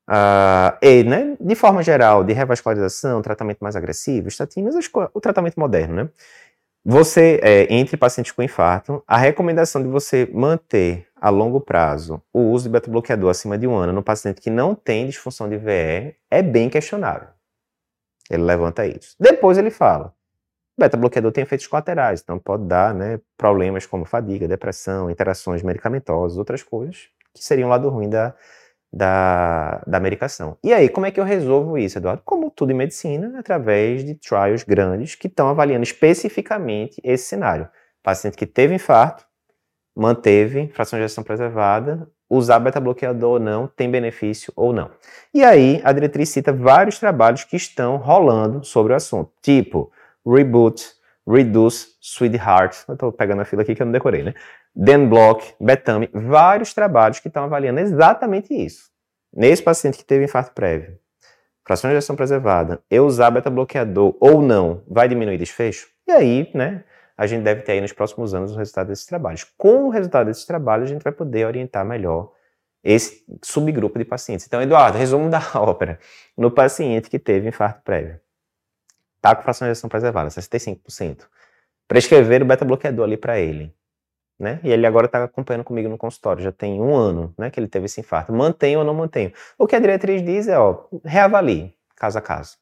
Uh, 0.08 0.76
e, 0.82 1.02
né, 1.02 1.36
de 1.40 1.54
forma 1.54 1.82
geral, 1.82 2.22
de 2.22 2.32
revascularização, 2.32 3.22
tratamento 3.22 3.58
mais 3.60 3.74
agressivo, 3.74 4.28
estatinas, 4.28 4.76
o 5.12 5.20
tratamento 5.20 5.58
moderno, 5.58 5.94
né? 5.96 6.08
Você, 6.84 7.40
é, 7.42 7.66
entre 7.74 7.96
pacientes 7.96 8.30
com 8.30 8.42
infarto, 8.42 9.02
a 9.08 9.16
recomendação 9.16 9.82
de 9.82 9.88
você 9.88 10.28
manter 10.32 11.08
a 11.24 11.30
longo 11.30 11.58
prazo 11.58 12.22
o 12.34 12.40
uso 12.50 12.64
de 12.64 12.68
beta-bloqueador 12.68 13.30
acima 13.30 13.56
de 13.56 13.66
um 13.66 13.74
ano 13.74 13.94
no 13.94 14.02
paciente 14.02 14.42
que 14.42 14.50
não 14.50 14.74
tem 14.74 15.06
disfunção 15.06 15.48
de 15.48 15.56
VE 15.56 16.14
é 16.30 16.42
bem 16.42 16.68
questionável. 16.68 17.28
Ele 18.30 18.42
levanta 18.42 18.86
isso. 18.86 19.16
Depois 19.18 19.56
ele 19.56 19.70
fala, 19.70 20.12
beta-bloqueador 20.78 21.32
tem 21.32 21.40
efeitos 21.40 21.66
colaterais, 21.66 22.20
então 22.20 22.38
pode 22.38 22.66
dar 22.66 22.92
né, 22.92 23.18
problemas 23.38 23.86
como 23.86 24.04
fadiga, 24.04 24.46
depressão, 24.46 25.10
interações 25.10 25.62
medicamentosas, 25.62 26.36
outras 26.36 26.62
coisas 26.62 27.08
que 27.32 27.42
seriam 27.42 27.70
lado 27.70 27.88
ruim 27.88 28.10
da, 28.10 28.34
da, 28.92 29.82
da 29.86 29.98
medicação. 29.98 30.58
E 30.62 30.74
aí, 30.74 30.90
como 30.90 31.06
é 31.06 31.10
que 31.10 31.18
eu 31.18 31.24
resolvo 31.24 31.78
isso, 31.78 31.96
Eduardo? 31.96 32.20
Como 32.22 32.50
tudo 32.50 32.72
em 32.72 32.76
medicina, 32.76 33.38
através 33.38 34.04
de 34.04 34.14
trials 34.14 34.62
grandes 34.62 35.14
que 35.14 35.28
estão 35.28 35.48
avaliando 35.48 35.84
especificamente 35.84 37.00
esse 37.02 37.24
cenário. 37.24 37.66
Paciente 38.02 38.36
que 38.36 38.44
teve 38.44 38.74
infarto, 38.74 39.24
manteve 39.94 40.68
fração 40.74 40.98
de 40.98 41.04
ejeção 41.04 41.22
preservada, 41.22 42.08
usar 42.28 42.58
beta-bloqueador 42.58 43.32
ou 43.34 43.40
não, 43.40 43.66
tem 43.66 43.90
benefício 43.90 44.52
ou 44.56 44.72
não. 44.72 44.90
E 45.32 45.44
aí, 45.44 45.80
a 45.84 45.92
diretriz 45.92 46.28
cita 46.30 46.52
vários 46.52 46.98
trabalhos 46.98 47.44
que 47.44 47.56
estão 47.56 47.96
rolando 47.96 48.64
sobre 48.64 48.92
o 48.92 48.96
assunto, 48.96 49.30
tipo 49.40 49.92
Reboot, 50.26 50.84
Reduce, 51.26 51.96
Sweetheart, 52.00 52.76
eu 52.88 52.94
estou 52.94 53.12
pegando 53.12 53.42
a 53.42 53.44
fila 53.44 53.62
aqui 53.62 53.74
que 53.74 53.82
eu 53.82 53.86
não 53.86 53.92
decorei, 53.92 54.22
né? 54.22 54.34
Denblock, 54.74 55.54
Betami, 55.60 56.10
vários 56.12 56.74
trabalhos 56.74 57.20
que 57.20 57.28
estão 57.28 57.44
avaliando 57.44 57.80
exatamente 57.80 58.52
isso. 58.52 58.90
Nesse 59.32 59.62
paciente 59.62 59.98
que 59.98 60.04
teve 60.04 60.24
infarto 60.24 60.52
prévio, 60.52 60.98
fração 61.64 61.88
de 61.88 61.96
ejeção 61.96 62.16
preservada, 62.16 62.82
eu 62.90 63.06
usar 63.06 63.30
beta-bloqueador 63.30 64.16
ou 64.20 64.42
não, 64.42 64.82
vai 64.88 65.08
diminuir 65.08 65.38
desfecho? 65.38 65.88
E 66.06 66.12
aí, 66.12 66.50
né, 66.52 66.84
a 67.16 67.26
gente 67.26 67.42
deve 67.42 67.62
ter 67.62 67.72
aí 67.72 67.80
nos 67.80 67.92
próximos 67.92 68.34
anos 68.34 68.52
o 68.52 68.56
resultado 68.56 68.88
desses 68.88 69.06
trabalhos. 69.06 69.44
Com 69.56 69.86
o 69.86 69.88
resultado 69.88 70.26
desses 70.26 70.44
trabalhos, 70.44 70.90
a 70.90 70.92
gente 70.92 71.02
vai 71.02 71.12
poder 71.12 71.46
orientar 71.46 71.84
melhor 71.84 72.32
esse 72.82 73.24
subgrupo 73.42 73.98
de 73.98 74.04
pacientes. 74.04 74.46
Então, 74.46 74.60
Eduardo, 74.60 74.98
resumo 74.98 75.30
da 75.30 75.40
ópera. 75.54 75.98
No 76.36 76.50
paciente 76.50 77.08
que 77.08 77.18
teve 77.18 77.48
infarto 77.48 77.82
prévio, 77.82 78.20
está 79.16 79.34
com 79.34 79.42
fração 79.42 79.66
de 79.66 79.70
ejeção 79.70 79.88
preservada, 79.88 80.28
65%. 80.28 81.26
Prescrever 81.88 82.42
o 82.42 82.44
beta-bloqueador 82.44 83.04
ali 83.04 83.16
para 83.16 83.38
ele 83.38 83.74
né? 84.38 84.60
E 84.62 84.70
ele 84.70 84.86
agora 84.86 85.06
está 85.06 85.24
acompanhando 85.24 85.64
comigo 85.64 85.88
no 85.88 85.96
consultório, 85.96 86.42
já 86.42 86.52
tem 86.52 86.80
um 86.80 86.94
ano, 86.94 87.34
né, 87.38 87.50
que 87.50 87.58
ele 87.60 87.68
teve 87.68 87.86
esse 87.86 88.00
infarto. 88.00 88.32
Mantenho 88.32 88.80
ou 88.80 88.84
não 88.84 88.94
mantenho? 88.94 89.32
O 89.58 89.66
que 89.66 89.76
a 89.76 89.78
diretriz 89.78 90.22
diz 90.22 90.48
é, 90.48 90.58
ó, 90.58 90.86
reavalie 91.04 91.74
caso 91.96 92.18
a 92.18 92.20
caso, 92.20 92.56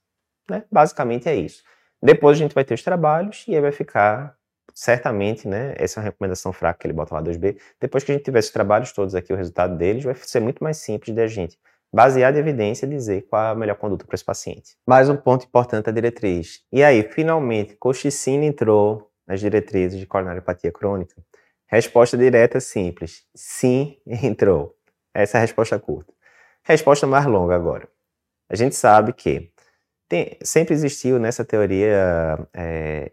né? 0.49 0.65
Basicamente 0.71 1.29
é 1.29 1.35
isso. 1.35 1.63
Depois 2.03 2.37
a 2.37 2.41
gente 2.41 2.55
vai 2.55 2.65
ter 2.65 2.75
os 2.75 2.83
trabalhos 2.83 3.45
e 3.49 3.55
aí 3.55 3.61
vai 3.61 3.73
ficar 3.73 4.37
certamente, 4.75 5.47
né? 5.49 5.75
Essa 5.77 5.99
é 5.99 6.01
uma 6.01 6.05
recomendação 6.05 6.53
fraca 6.53 6.81
que 6.81 6.87
ele 6.87 6.95
bota 6.95 7.15
lá 7.15 7.23
2B. 7.23 7.59
Depois 7.81 8.05
que 8.05 8.13
a 8.13 8.15
gente 8.15 8.25
tiver 8.25 8.39
esses 8.39 8.51
trabalhos 8.51 8.93
todos 8.93 9.15
aqui, 9.15 9.33
o 9.33 9.37
resultado 9.37 9.77
deles 9.77 10.05
vai 10.05 10.15
ser 10.15 10.41
muito 10.41 10.63
mais 10.63 10.79
simples 10.79 11.15
de 11.15 11.21
a 11.21 11.27
gente 11.27 11.59
baseado 11.95 12.37
em 12.37 12.39
evidência, 12.39 12.89
dizer 12.89 13.27
qual 13.29 13.53
a 13.53 13.55
melhor 13.55 13.77
conduta 13.77 14.07
para 14.07 14.15
esse 14.15 14.25
paciente. 14.25 14.77
Mais 14.87 15.11
um 15.11 15.17
ponto 15.17 15.45
importante 15.45 15.85
da 15.87 15.93
diretriz. 15.93 16.63
E 16.73 16.83
aí, 16.83 17.03
finalmente, 17.03 17.77
coxicina 17.77 18.47
entrou 18.47 19.11
nas 19.27 19.41
diretrizes 19.41 20.01
de 20.01 20.07
coronariopatia 20.07 20.73
crônica 20.73 21.15
Resposta 21.73 22.19
direta 22.19 22.61
simples. 22.61 23.25
Sim, 23.35 23.97
entrou. 24.07 24.77
Essa 25.15 25.39
é 25.39 25.41
a 25.41 25.41
resposta 25.41 25.79
curta. 25.79 26.13
Resposta 26.63 27.07
mais 27.07 27.25
longa 27.25 27.55
agora. 27.55 27.89
A 28.51 28.55
gente 28.55 28.75
sabe 28.75 29.15
que 29.15 29.51
tem, 30.07 30.37
sempre 30.43 30.75
existiu 30.75 31.19
nessa 31.19 31.47
teoria 31.47 32.47
é, 32.53 33.11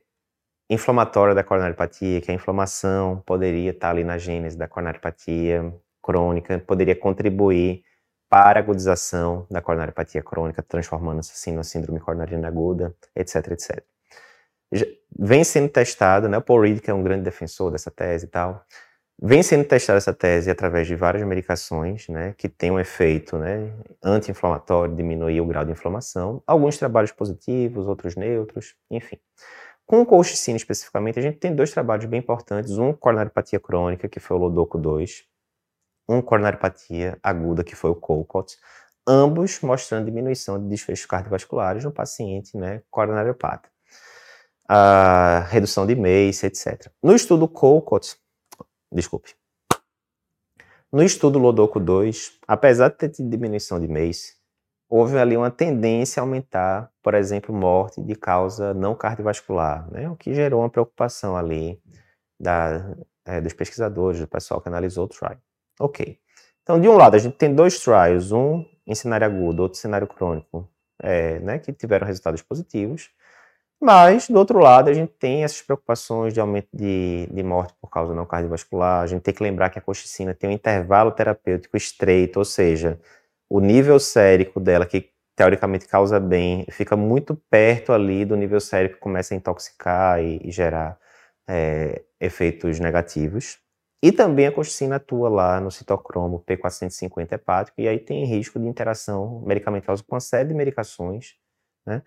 inflamatória 0.69 1.33
da 1.33 1.43
coronariopatia, 1.43 2.21
que 2.21 2.31
a 2.31 2.33
inflamação 2.33 3.23
poderia 3.25 3.71
estar 3.71 3.89
ali 3.89 4.03
na 4.03 4.17
gênese 4.17 4.57
da 4.57 4.67
coronariopatia 4.67 5.73
crônica, 6.01 6.59
poderia 6.59 6.95
contribuir 6.95 7.83
para 8.29 8.59
a 8.59 8.61
agudização 8.61 9.47
da 9.49 9.61
coronariopatia 9.61 10.21
crônica, 10.21 10.61
transformando-se 10.61 11.31
assim 11.31 11.51
na 11.51 11.63
síndrome 11.63 11.99
coronariana 11.99 12.47
aguda, 12.47 12.95
etc, 13.15 13.51
etc. 13.51 13.83
Já, 14.71 14.85
vem 15.17 15.43
sendo 15.43 15.69
testado, 15.69 16.29
né, 16.29 16.37
o 16.37 16.41
Paul 16.41 16.61
Reed, 16.61 16.79
que 16.79 16.91
é 16.91 16.93
um 16.93 17.03
grande 17.03 17.23
defensor 17.23 17.71
dessa 17.71 17.89
tese 17.89 18.25
e 18.25 18.29
tal, 18.29 18.63
vem 19.21 19.41
sendo 19.41 19.65
testada 19.65 19.97
essa 19.97 20.13
tese 20.13 20.51
através 20.51 20.87
de 20.87 20.95
várias 20.95 21.23
medicações, 21.27 22.07
né, 22.07 22.35
que 22.37 22.47
têm 22.47 22.71
um 22.71 22.79
efeito, 22.79 23.37
né, 23.37 23.73
anti-inflamatório, 24.03 24.95
diminuir 24.95 25.41
o 25.41 25.45
grau 25.45 25.65
de 25.65 25.71
inflamação, 25.71 26.43
alguns 26.45 26.77
trabalhos 26.77 27.11
positivos, 27.11 27.87
outros 27.87 28.15
neutros, 28.15 28.75
enfim. 28.91 29.17
Com 29.89 30.01
o 30.01 30.05
colchicina 30.05 30.55
especificamente, 30.55 31.17
a 31.17 31.21
gente 31.23 31.39
tem 31.39 31.55
dois 31.55 31.71
trabalhos 31.71 32.05
bem 32.05 32.19
importantes, 32.19 32.77
um 32.77 32.93
coronariopatia 32.93 33.59
crônica, 33.59 34.07
que 34.07 34.19
foi 34.19 34.37
o 34.37 34.39
Lodoco 34.41 34.77
2, 34.77 35.23
um 36.07 36.21
coronariopatia 36.21 37.17
aguda, 37.23 37.63
que 37.63 37.75
foi 37.75 37.89
o 37.89 37.95
Colcott, 37.95 38.55
ambos 39.07 39.59
mostrando 39.61 40.05
diminuição 40.05 40.61
de 40.61 40.69
desfechos 40.69 41.07
cardiovasculares 41.07 41.83
no 41.83 41.91
paciente 41.91 42.55
né, 42.55 42.83
coronariopata. 42.91 43.67
Redução 45.49 45.87
de 45.87 45.95
MACE, 45.95 46.45
etc. 46.45 46.91
No 47.01 47.15
estudo 47.15 47.47
Colcott, 47.47 48.15
desculpe, 48.91 49.33
no 50.91 51.01
estudo 51.01 51.39
Lodoco 51.39 51.79
2, 51.79 52.37
apesar 52.47 52.89
de 52.89 52.95
ter 52.95 53.11
diminuição 53.27 53.79
de 53.79 53.87
MACE, 53.87 54.38
houve 54.89 55.17
ali 55.17 55.37
uma 55.37 55.51
tendência 55.51 56.19
a 56.19 56.23
aumentar, 56.23 56.91
por 57.03 57.13
exemplo, 57.13 57.53
morte 57.53 58.01
de 58.01 58.15
causa 58.15 58.73
não 58.73 58.95
cardiovascular, 58.95 59.89
né, 59.91 60.09
o 60.09 60.15
que 60.15 60.33
gerou 60.33 60.61
uma 60.61 60.69
preocupação 60.69 61.37
ali 61.37 61.79
da, 62.39 62.95
é, 63.25 63.39
dos 63.39 63.53
pesquisadores, 63.53 64.19
do 64.19 64.27
pessoal 64.27 64.59
que 64.59 64.67
analisou 64.67 65.05
o 65.05 65.07
trial. 65.07 65.37
Ok. 65.79 66.19
Então, 66.63 66.79
de 66.79 66.87
um 66.89 66.95
lado, 66.95 67.15
a 67.15 67.19
gente 67.19 67.35
tem 67.37 67.53
dois 67.53 67.79
trials, 67.79 68.31
um 68.31 68.65
em 68.85 68.95
cenário 68.95 69.25
agudo, 69.27 69.61
outro 69.63 69.77
em 69.77 69.81
cenário 69.81 70.07
crônico, 70.07 70.67
é, 71.01 71.39
né, 71.39 71.59
que 71.59 71.71
tiveram 71.71 72.07
resultados 72.07 72.41
positivos. 72.41 73.11
Mas, 73.81 74.27
do 74.27 74.37
outro 74.37 74.59
lado, 74.59 74.89
a 74.89 74.93
gente 74.93 75.13
tem 75.13 75.43
essas 75.43 75.61
preocupações 75.61 76.33
de 76.33 76.39
aumento 76.39 76.67
de, 76.73 77.29
de 77.31 77.43
morte 77.43 77.73
por 77.79 77.89
causa 77.89 78.13
não 78.13 78.25
cardiovascular. 78.25 79.01
A 79.01 79.07
gente 79.07 79.21
tem 79.21 79.33
que 79.33 79.41
lembrar 79.41 79.69
que 79.69 79.79
a 79.79 79.81
coxicina 79.81 80.33
tem 80.33 80.49
um 80.49 80.53
intervalo 80.53 81.11
terapêutico 81.11 81.77
estreito, 81.77 82.39
ou 82.39 82.45
seja, 82.45 82.99
o 83.49 83.59
nível 83.59 83.99
sérico 83.99 84.59
dela, 84.59 84.85
que 84.85 85.09
teoricamente 85.35 85.87
causa 85.87 86.19
bem, 86.19 86.65
fica 86.69 86.95
muito 86.95 87.35
perto 87.49 87.93
ali 87.93 88.25
do 88.25 88.35
nível 88.35 88.59
sérico 88.59 88.95
que 88.95 89.01
começa 89.01 89.33
a 89.33 89.37
intoxicar 89.37 90.21
e, 90.21 90.41
e 90.43 90.51
gerar 90.51 90.99
é, 91.47 92.03
efeitos 92.19 92.79
negativos. 92.79 93.57
E 94.01 94.11
também 94.11 94.47
a 94.47 94.51
colchicina 94.51 94.95
atua 94.97 95.29
lá 95.29 95.59
no 95.59 95.71
citocromo 95.71 96.43
P450 96.47 97.33
hepático, 97.33 97.81
e 97.81 97.87
aí 97.87 97.99
tem 97.99 98.23
risco 98.25 98.59
de 98.59 98.67
interação 98.67 99.41
medicamentosa 99.45 100.03
com 100.03 100.15
uma 100.15 100.21
série 100.21 100.49
de 100.49 100.53
medicações, 100.53 101.35
né? 101.85 102.01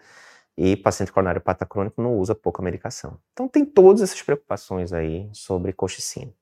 E 0.56 0.76
paciente 0.76 1.10
coronário 1.10 1.40
pata 1.40 1.64
crônico 1.64 2.02
não 2.02 2.16
usa 2.18 2.34
pouca 2.34 2.62
medicação. 2.62 3.18
Então 3.32 3.48
tem 3.48 3.64
todas 3.64 4.02
essas 4.02 4.20
preocupações 4.22 4.92
aí 4.92 5.28
sobre 5.32 5.72
colchicina. 5.72 6.32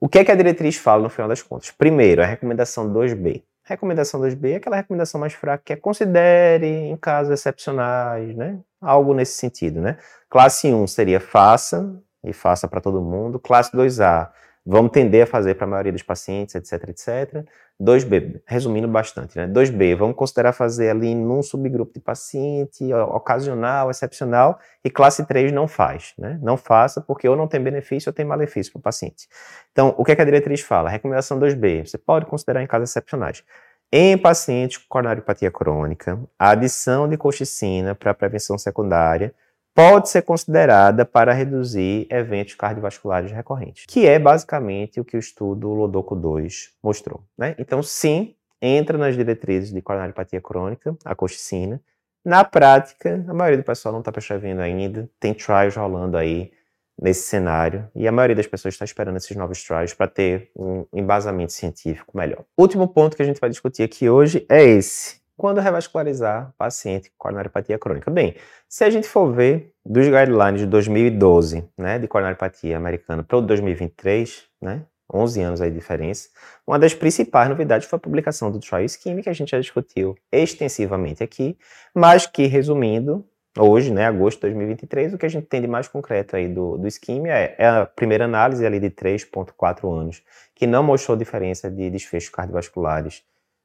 O 0.00 0.08
que 0.08 0.18
é 0.18 0.24
que 0.24 0.30
a 0.30 0.34
diretriz 0.34 0.76
fala 0.76 1.02
no 1.02 1.10
final 1.10 1.28
das 1.28 1.42
contas? 1.42 1.70
Primeiro, 1.70 2.22
a 2.22 2.26
recomendação 2.26 2.92
2B. 2.92 3.42
Recomendação 3.68 4.20
2B 4.20 4.52
é 4.52 4.56
aquela 4.56 4.76
recomendação 4.76 5.20
mais 5.20 5.34
fraca 5.34 5.62
que 5.64 5.72
é 5.72 5.76
considere 5.76 6.66
em 6.66 6.96
casos 6.96 7.32
excepcionais, 7.32 8.34
né? 8.34 8.58
Algo 8.80 9.12
nesse 9.12 9.34
sentido, 9.34 9.80
né? 9.80 9.98
Classe 10.30 10.72
1 10.72 10.86
seria 10.86 11.20
faça, 11.20 12.00
e 12.24 12.32
faça 12.32 12.68
para 12.68 12.80
todo 12.80 13.00
mundo. 13.00 13.38
Classe 13.38 13.72
2A, 13.72 14.30
vamos 14.64 14.92
tender 14.92 15.22
a 15.24 15.26
fazer 15.26 15.54
para 15.54 15.66
a 15.66 15.68
maioria 15.68 15.92
dos 15.92 16.02
pacientes, 16.02 16.54
etc, 16.54 16.88
etc. 16.88 17.44
2B, 17.80 18.40
resumindo 18.44 18.88
bastante, 18.88 19.38
né? 19.38 19.46
2B, 19.46 19.96
vamos 19.96 20.16
considerar 20.16 20.52
fazer 20.52 20.90
ali 20.90 21.14
num 21.14 21.42
subgrupo 21.42 21.92
de 21.94 22.00
paciente, 22.00 22.92
ocasional, 22.92 23.88
excepcional, 23.88 24.58
e 24.84 24.90
classe 24.90 25.24
3 25.24 25.52
não 25.52 25.68
faz, 25.68 26.12
né? 26.18 26.38
Não 26.42 26.56
faça 26.56 27.00
porque 27.00 27.28
ou 27.28 27.36
não 27.36 27.46
tem 27.46 27.62
benefício 27.62 28.10
ou 28.10 28.12
tem 28.12 28.24
malefício 28.24 28.72
para 28.72 28.80
o 28.80 28.82
paciente. 28.82 29.28
Então, 29.70 29.94
o 29.96 30.04
que, 30.04 30.12
é 30.12 30.16
que 30.16 30.22
a 30.22 30.24
diretriz 30.24 30.60
fala? 30.60 30.90
Recomendação 30.90 31.38
2B, 31.38 31.86
você 31.86 31.96
pode 31.96 32.26
considerar 32.26 32.62
em 32.62 32.66
casos 32.66 32.90
excepcionais. 32.90 33.44
Em 33.90 34.18
pacientes 34.18 34.76
com 34.76 34.84
coronariopatia 34.86 35.50
crônica, 35.50 36.20
a 36.38 36.50
adição 36.50 37.08
de 37.08 37.16
colchicina 37.16 37.94
para 37.94 38.12
prevenção 38.12 38.58
secundária 38.58 39.34
pode 39.74 40.10
ser 40.10 40.20
considerada 40.20 41.06
para 41.06 41.32
reduzir 41.32 42.06
eventos 42.10 42.54
cardiovasculares 42.54 43.32
recorrentes, 43.32 43.86
que 43.86 44.06
é 44.06 44.18
basicamente 44.18 45.00
o 45.00 45.04
que 45.04 45.16
o 45.16 45.18
estudo 45.18 45.68
Lodoco 45.68 46.14
2 46.14 46.74
mostrou. 46.82 47.24
Né? 47.36 47.54
Então, 47.58 47.82
sim, 47.82 48.34
entra 48.60 48.98
nas 48.98 49.16
diretrizes 49.16 49.72
de 49.72 49.80
coronariopatia 49.80 50.40
crônica, 50.42 50.94
a 51.02 51.14
colchicina. 51.14 51.80
Na 52.22 52.44
prática, 52.44 53.24
a 53.26 53.32
maioria 53.32 53.56
do 53.56 53.64
pessoal 53.64 53.92
não 53.92 54.00
está 54.00 54.12
prescrevendo 54.12 54.60
ainda, 54.60 55.08
tem 55.18 55.32
trials 55.32 55.76
rolando 55.76 56.18
aí 56.18 56.52
nesse 57.00 57.22
cenário, 57.22 57.88
e 57.94 58.08
a 58.08 58.12
maioria 58.12 58.34
das 58.34 58.46
pessoas 58.46 58.74
está 58.74 58.84
esperando 58.84 59.16
esses 59.16 59.36
novos 59.36 59.62
trials 59.62 59.94
para 59.94 60.08
ter 60.08 60.50
um 60.56 60.84
embasamento 60.92 61.52
científico 61.52 62.16
melhor. 62.16 62.44
Último 62.56 62.88
ponto 62.88 63.16
que 63.16 63.22
a 63.22 63.24
gente 63.24 63.40
vai 63.40 63.48
discutir 63.48 63.84
aqui 63.84 64.10
hoje 64.10 64.44
é 64.48 64.62
esse 64.64 65.18
quando 65.36 65.60
revascularizar 65.60 66.52
paciente 66.58 67.10
com 67.10 67.16
coronariopatia 67.18 67.78
crônica? 67.78 68.10
Bem, 68.10 68.34
se 68.68 68.82
a 68.82 68.90
gente 68.90 69.06
for 69.06 69.32
ver 69.32 69.72
dos 69.86 70.04
guidelines 70.04 70.60
de 70.60 70.66
2012, 70.66 71.64
né, 71.78 71.98
de 71.98 72.08
coronariopatia 72.08 72.76
americana 72.76 73.22
para 73.22 73.38
o 73.38 73.40
2023, 73.40 74.42
né, 74.60 74.82
11 75.10 75.40
anos 75.40 75.60
aí 75.60 75.70
de 75.70 75.76
diferença, 75.76 76.28
uma 76.66 76.78
das 76.78 76.92
principais 76.92 77.48
novidades 77.48 77.88
foi 77.88 77.96
a 77.96 78.00
publicação 78.00 78.50
do 78.50 78.58
Trial 78.58 78.86
Scheme, 78.88 79.22
que 79.22 79.30
a 79.30 79.32
gente 79.32 79.52
já 79.52 79.60
discutiu 79.60 80.16
extensivamente 80.30 81.22
aqui, 81.22 81.56
mas 81.94 82.26
que, 82.26 82.46
resumindo, 82.46 83.24
hoje, 83.58 83.92
né, 83.92 84.06
agosto 84.06 84.38
de 84.38 84.42
2023, 84.42 85.14
o 85.14 85.18
que 85.18 85.26
a 85.26 85.28
gente 85.28 85.46
tem 85.46 85.60
de 85.60 85.68
mais 85.68 85.88
concreto 85.88 86.36
aí 86.36 86.48
do, 86.48 86.78
do 86.78 86.88
Scheme 86.90 87.28
é, 87.28 87.54
é 87.58 87.68
a 87.68 87.86
primeira 87.86 88.24
análise 88.24 88.64
ali 88.64 88.80
de 88.80 88.90
3.4 88.90 89.90
anos, 89.90 90.22
que 90.54 90.66
não 90.66 90.82
mostrou 90.82 91.16
diferença 91.16 91.70
de 91.70 91.90
desfechos 91.90 92.30
cardiovasculares 92.30 93.22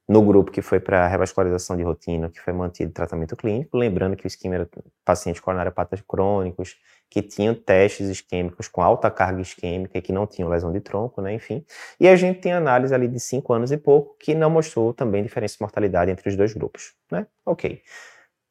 no 0.08 0.22
grupo 0.22 0.52
que 0.52 0.62
foi 0.62 0.80
para 0.80 1.08
revascularização 1.08 1.78
de 1.78 1.84
rotina, 1.84 2.30
que 2.30 2.40
foi 2.40 2.54
mantido 2.54 2.92
tratamento 2.92 3.36
clínico, 3.36 3.78
lembrando 3.78 4.16
que 4.16 4.26
o 4.26 4.28
esquema 4.28 4.56
era 4.56 4.70
pacientes 5.06 5.42
coronariopatas 5.42 6.02
crônicos, 6.06 6.76
que 7.10 7.22
tinham 7.22 7.54
testes 7.54 8.10
isquêmicos 8.10 8.68
com 8.68 8.82
alta 8.82 9.10
carga 9.10 9.42
isquêmica 9.42 9.98
e 9.98 10.02
que 10.02 10.12
não 10.12 10.26
tinham 10.26 10.50
lesão 10.50 10.72
de 10.72 10.82
tronco, 10.82 11.22
né, 11.22 11.34
enfim. 11.34 11.64
E 12.00 12.08
a 12.08 12.16
gente 12.16 12.40
tem 12.42 12.52
análise 12.52 12.94
ali 12.94 13.08
de 13.08 13.20
5 13.20 13.54
anos 13.54 13.72
e 13.72 13.78
pouco, 13.78 14.16
que 14.20 14.34
não 14.36 14.50
mostrou 14.50 14.94
também 14.94 15.24
diferença 15.24 15.56
de 15.56 15.62
mortalidade 15.62 16.12
entre 16.12 16.28
os 16.28 16.36
dois 16.36 16.54
grupos, 16.54 16.94
né? 17.12 17.28
Ok. 17.46 17.82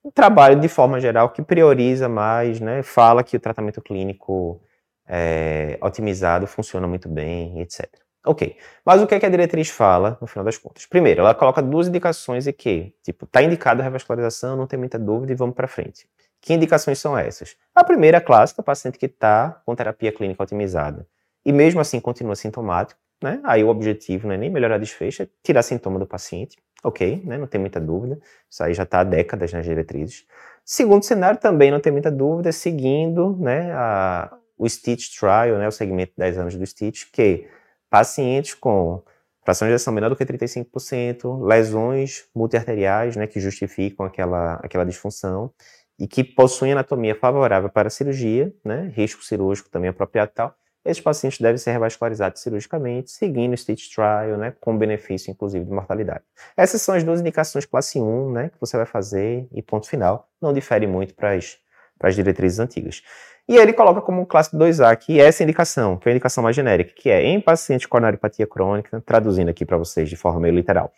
Um 0.05 0.11
trabalho, 0.11 0.61
de 0.61 0.69
forma 0.69 1.01
geral, 1.01 1.31
que 1.31 1.43
prioriza 1.43 2.09
mais, 2.09 2.61
né, 2.61 2.83
fala 2.83 3.23
que 3.23 3.37
o 3.37 3.41
tratamento 3.41 3.81
clínico 3.81 4.61
é, 5.07 5.79
otimizado 5.81 6.47
funciona 6.47 6.89
muito 6.89 7.09
bem, 7.09 7.61
etc. 7.61 7.87
Ok. 8.25 8.57
Mas 8.85 9.01
o 9.03 9.07
que, 9.07 9.15
é 9.15 9.21
que 9.21 9.27
a 9.27 9.29
diretriz 9.29 9.69
fala, 9.69 10.17
no 10.21 10.27
final 10.27 10.45
das 10.45 10.57
contas? 10.57 10.87
Primeiro, 10.87 11.21
ela 11.21 11.35
coloca 11.35 11.61
duas 11.61 11.89
indicações 11.89 12.47
e 12.47 12.53
que, 12.53 12.95
tipo, 13.03 13.25
está 13.25 13.43
indicada 13.43 13.83
a 13.83 13.85
revascularização, 13.85 14.57
não 14.57 14.67
tem 14.67 14.79
muita 14.79 14.99
dúvida 14.99 15.33
e 15.33 15.35
vamos 15.35 15.55
para 15.55 15.67
frente. 15.67 16.07
Que 16.41 16.53
indicações 16.53 16.99
são 16.99 17.17
essas? 17.17 17.57
A 17.75 17.85
primeira, 17.85 18.21
clássica, 18.21 18.63
paciente 18.63 18.99
que 18.99 19.07
está 19.07 19.63
com 19.65 19.75
terapia 19.75 20.13
clínica 20.13 20.43
otimizada 20.43 21.07
e 21.45 21.53
mesmo 21.53 21.81
assim 21.81 22.01
continua 22.01 22.37
sintomático, 22.37 23.01
né? 23.23 23.41
Aí 23.45 23.63
o 23.63 23.69
objetivo 23.69 24.27
não 24.27 24.35
é 24.35 24.39
nem 24.39 24.51
melhorar 24.51 24.79
desfecho, 24.79 25.23
é 25.23 25.29
tirar 25.43 25.63
sintoma 25.63 25.99
do 25.99 26.07
paciente, 26.07 26.57
ok, 26.83 27.23
né? 27.25 27.39
Não 27.39 27.47
tem 27.47 27.61
muita 27.61 27.81
dúvida. 27.81 28.19
Isso 28.51 28.63
aí 28.63 28.75
já 28.75 28.83
está 28.83 29.01
há 29.01 29.05
décadas 29.05 29.53
nas 29.53 29.65
diretrizes. 29.65 30.27
Segundo 30.65 31.05
cenário, 31.05 31.41
também 31.41 31.71
não 31.71 31.81
tem 31.81 31.93
muita 31.93 32.11
dúvida, 32.11 32.53
seguindo, 32.53 33.37
né, 33.39 33.73
a, 33.73 34.33
o 34.57 34.69
Stitch 34.69 35.19
Trial, 35.19 35.59
né, 35.59 35.67
o 35.67 35.73
segmento 35.73 36.13
de 36.13 36.19
10 36.19 36.39
anos 36.39 36.55
do 36.55 36.65
Stitch, 36.65 37.07
que 37.13 37.49
pacientes 37.91 38.55
com 38.55 39.03
fração 39.45 39.67
de 39.67 39.75
ejeção 39.75 39.93
menor 39.93 40.09
do 40.09 40.17
que 40.17 40.25
35%, 40.25 41.45
lesões 41.45 42.25
multiarteriais, 42.35 43.17
né, 43.17 43.27
que 43.27 43.41
justificam 43.41 44.07
aquela, 44.07 44.55
aquela 44.63 44.85
disfunção, 44.85 45.53
e 45.99 46.07
que 46.07 46.23
possuem 46.23 46.73
anatomia 46.73 47.15
favorável 47.15 47.69
para 47.69 47.89
a 47.89 47.91
cirurgia, 47.91 48.53
né, 48.65 48.93
risco 48.95 49.23
cirúrgico 49.25 49.69
também 49.69 49.91
apropriado 49.91 50.31
e 50.31 50.35
tal, 50.35 50.55
esses 50.85 51.03
pacientes 51.03 51.41
devem 51.41 51.59
ser 51.59 51.73
revascularizados 51.73 52.43
cirurgicamente, 52.43 53.11
seguindo 53.11 53.53
o 53.53 53.55
stage 53.55 53.89
trial, 53.89 54.37
né, 54.37 54.53
com 54.61 54.77
benefício, 54.77 55.31
inclusive, 55.31 55.65
de 55.65 55.71
mortalidade. 55.71 56.25
Essas 56.57 56.83
são 56.83 56.95
as 56.95 57.05
duas 57.05 57.21
indicações 57.21 57.65
classe 57.65 58.01
1, 58.01 58.33
né, 58.33 58.49
que 58.49 58.61
você 58.61 58.77
vai 58.77 58.87
fazer, 58.87 59.47
e 59.53 59.63
ponto 59.63 59.89
final. 59.89 60.29
Não 60.41 60.53
difere 60.53 60.87
muito 60.87 61.15
para 61.15 61.35
as 61.35 62.15
diretrizes 62.15 62.59
antigas. 62.59 63.03
E 63.49 63.57
ele 63.57 63.73
coloca 63.73 64.01
como 64.01 64.25
classe 64.27 64.57
2A, 64.57 64.97
que 64.97 65.21
é 65.21 65.25
essa 65.25 65.43
indicação, 65.43 65.97
que 65.97 66.09
é 66.09 66.13
a 66.13 66.15
indicação 66.15 66.43
mais 66.43 66.55
genérica, 66.55 66.93
que 66.97 67.11
é 67.11 67.23
em 67.25 67.41
paciente 67.41 67.87
com 67.87 67.93
coronariopatia 67.93 68.47
crônica, 68.47 69.01
traduzindo 69.05 69.49
aqui 69.49 69.65
para 69.65 69.77
vocês 69.77 70.09
de 70.09 70.17
forma 70.17 70.41
meio 70.41 70.55
literal, 70.55 70.93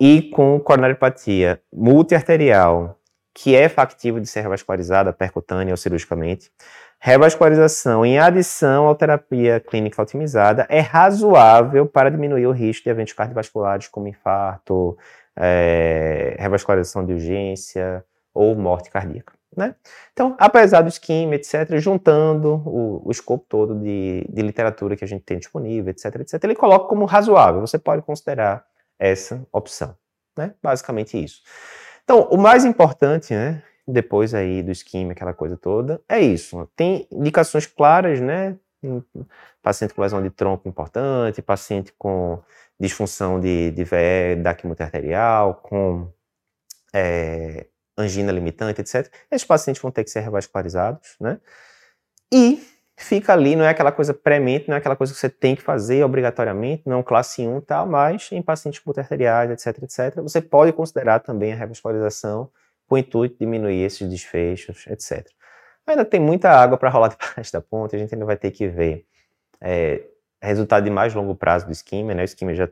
e 0.00 0.22
com 0.30 0.58
coronariopatia 0.58 1.60
multiarterial, 1.72 2.98
que 3.32 3.54
é 3.54 3.68
factível 3.68 4.20
de 4.20 4.28
ser 4.28 4.42
revascularizada 4.42 5.12
percutânea 5.12 5.72
ou 5.72 5.76
cirurgicamente, 5.76 6.50
revascularização 7.04 8.06
em 8.06 8.18
adição 8.18 8.88
à 8.88 8.94
terapia 8.94 9.60
clínica 9.60 10.00
otimizada 10.00 10.66
é 10.70 10.80
razoável 10.80 11.86
para 11.86 12.10
diminuir 12.10 12.46
o 12.46 12.50
risco 12.50 12.84
de 12.84 12.88
eventos 12.88 13.12
cardiovasculares 13.12 13.88
como 13.88 14.08
infarto, 14.08 14.96
é, 15.36 16.34
revascularização 16.38 17.04
de 17.04 17.12
urgência 17.12 18.02
ou 18.32 18.56
morte 18.56 18.90
cardíaca. 18.90 19.34
Né? 19.54 19.74
Então, 20.14 20.34
apesar 20.38 20.80
do 20.80 20.88
esquema, 20.88 21.34
etc., 21.34 21.76
juntando 21.76 22.54
o, 22.64 23.06
o 23.06 23.10
escopo 23.10 23.44
todo 23.46 23.74
de, 23.74 24.26
de, 24.26 24.40
literatura 24.40 24.96
que 24.96 25.04
a 25.04 25.08
gente 25.08 25.24
tem 25.24 25.38
disponível, 25.38 25.90
etc., 25.90 26.20
etc., 26.20 26.42
ele 26.42 26.54
coloca 26.54 26.88
como 26.88 27.04
razoável. 27.04 27.60
Você 27.60 27.78
pode 27.78 28.00
considerar 28.00 28.64
essa 28.98 29.46
opção. 29.52 29.94
Né? 30.38 30.54
Basicamente 30.62 31.22
isso. 31.22 31.42
Então, 32.02 32.22
o 32.30 32.38
mais 32.38 32.64
importante, 32.64 33.34
né, 33.34 33.62
depois 33.86 34.34
aí 34.34 34.62
do 34.62 34.72
esquema, 34.72 35.12
aquela 35.12 35.34
coisa 35.34 35.56
toda, 35.56 36.00
é 36.08 36.20
isso. 36.20 36.68
Tem 36.74 37.06
indicações 37.12 37.66
claras, 37.66 38.20
né? 38.20 38.56
Paciente 39.62 39.94
com 39.94 40.02
lesão 40.02 40.22
de 40.22 40.30
tronco 40.30 40.68
importante, 40.68 41.42
paciente 41.42 41.92
com 41.98 42.42
disfunção 42.78 43.40
de, 43.40 43.70
de 43.70 43.84
VE 43.84 44.36
da 44.42 44.54
quimioterritorial, 44.54 45.54
com 45.54 46.08
é, 46.92 47.66
angina 47.96 48.32
limitante, 48.32 48.80
etc. 48.80 49.10
Esses 49.30 49.46
pacientes 49.46 49.80
vão 49.80 49.90
ter 49.90 50.04
que 50.04 50.10
ser 50.10 50.20
revascularizados, 50.20 51.16
né? 51.20 51.38
E 52.32 52.62
fica 52.96 53.32
ali, 53.32 53.56
não 53.56 53.64
é 53.64 53.70
aquela 53.70 53.92
coisa 53.92 54.14
premente, 54.14 54.68
não 54.68 54.74
é 54.74 54.78
aquela 54.78 54.96
coisa 54.96 55.12
que 55.12 55.18
você 55.18 55.28
tem 55.28 55.54
que 55.54 55.62
fazer 55.62 56.04
obrigatoriamente, 56.04 56.82
não 56.86 57.00
é 57.00 57.02
classe 57.02 57.46
1 57.46 57.58
e 57.58 57.60
tal, 57.62 57.86
mas 57.86 58.30
em 58.32 58.42
pacientes 58.42 58.80
multiarteriais, 58.84 59.50
etc, 59.50 59.82
etc, 59.82 60.22
você 60.22 60.40
pode 60.40 60.72
considerar 60.72 61.20
também 61.20 61.52
a 61.52 61.56
revascularização 61.56 62.50
com 62.86 62.94
o 62.94 62.98
intuito 62.98 63.34
de 63.34 63.40
diminuir 63.40 63.82
esses 63.82 64.08
desfechos, 64.08 64.86
etc. 64.86 65.26
Ainda 65.86 66.04
tem 66.04 66.20
muita 66.20 66.50
água 66.50 66.78
para 66.78 66.88
rolar 66.88 67.08
debaixo 67.16 67.52
da 67.52 67.60
ponte, 67.60 67.96
a 67.96 67.98
gente 67.98 68.14
ainda 68.14 68.26
vai 68.26 68.36
ter 68.36 68.50
que 68.50 68.66
ver 68.68 69.06
é, 69.60 70.02
resultado 70.42 70.84
de 70.84 70.90
mais 70.90 71.14
longo 71.14 71.34
prazo 71.34 71.66
do 71.66 71.72
esquema, 71.72 72.14
né? 72.14 72.22
O 72.22 72.24
esquema 72.24 72.54
já, 72.54 72.68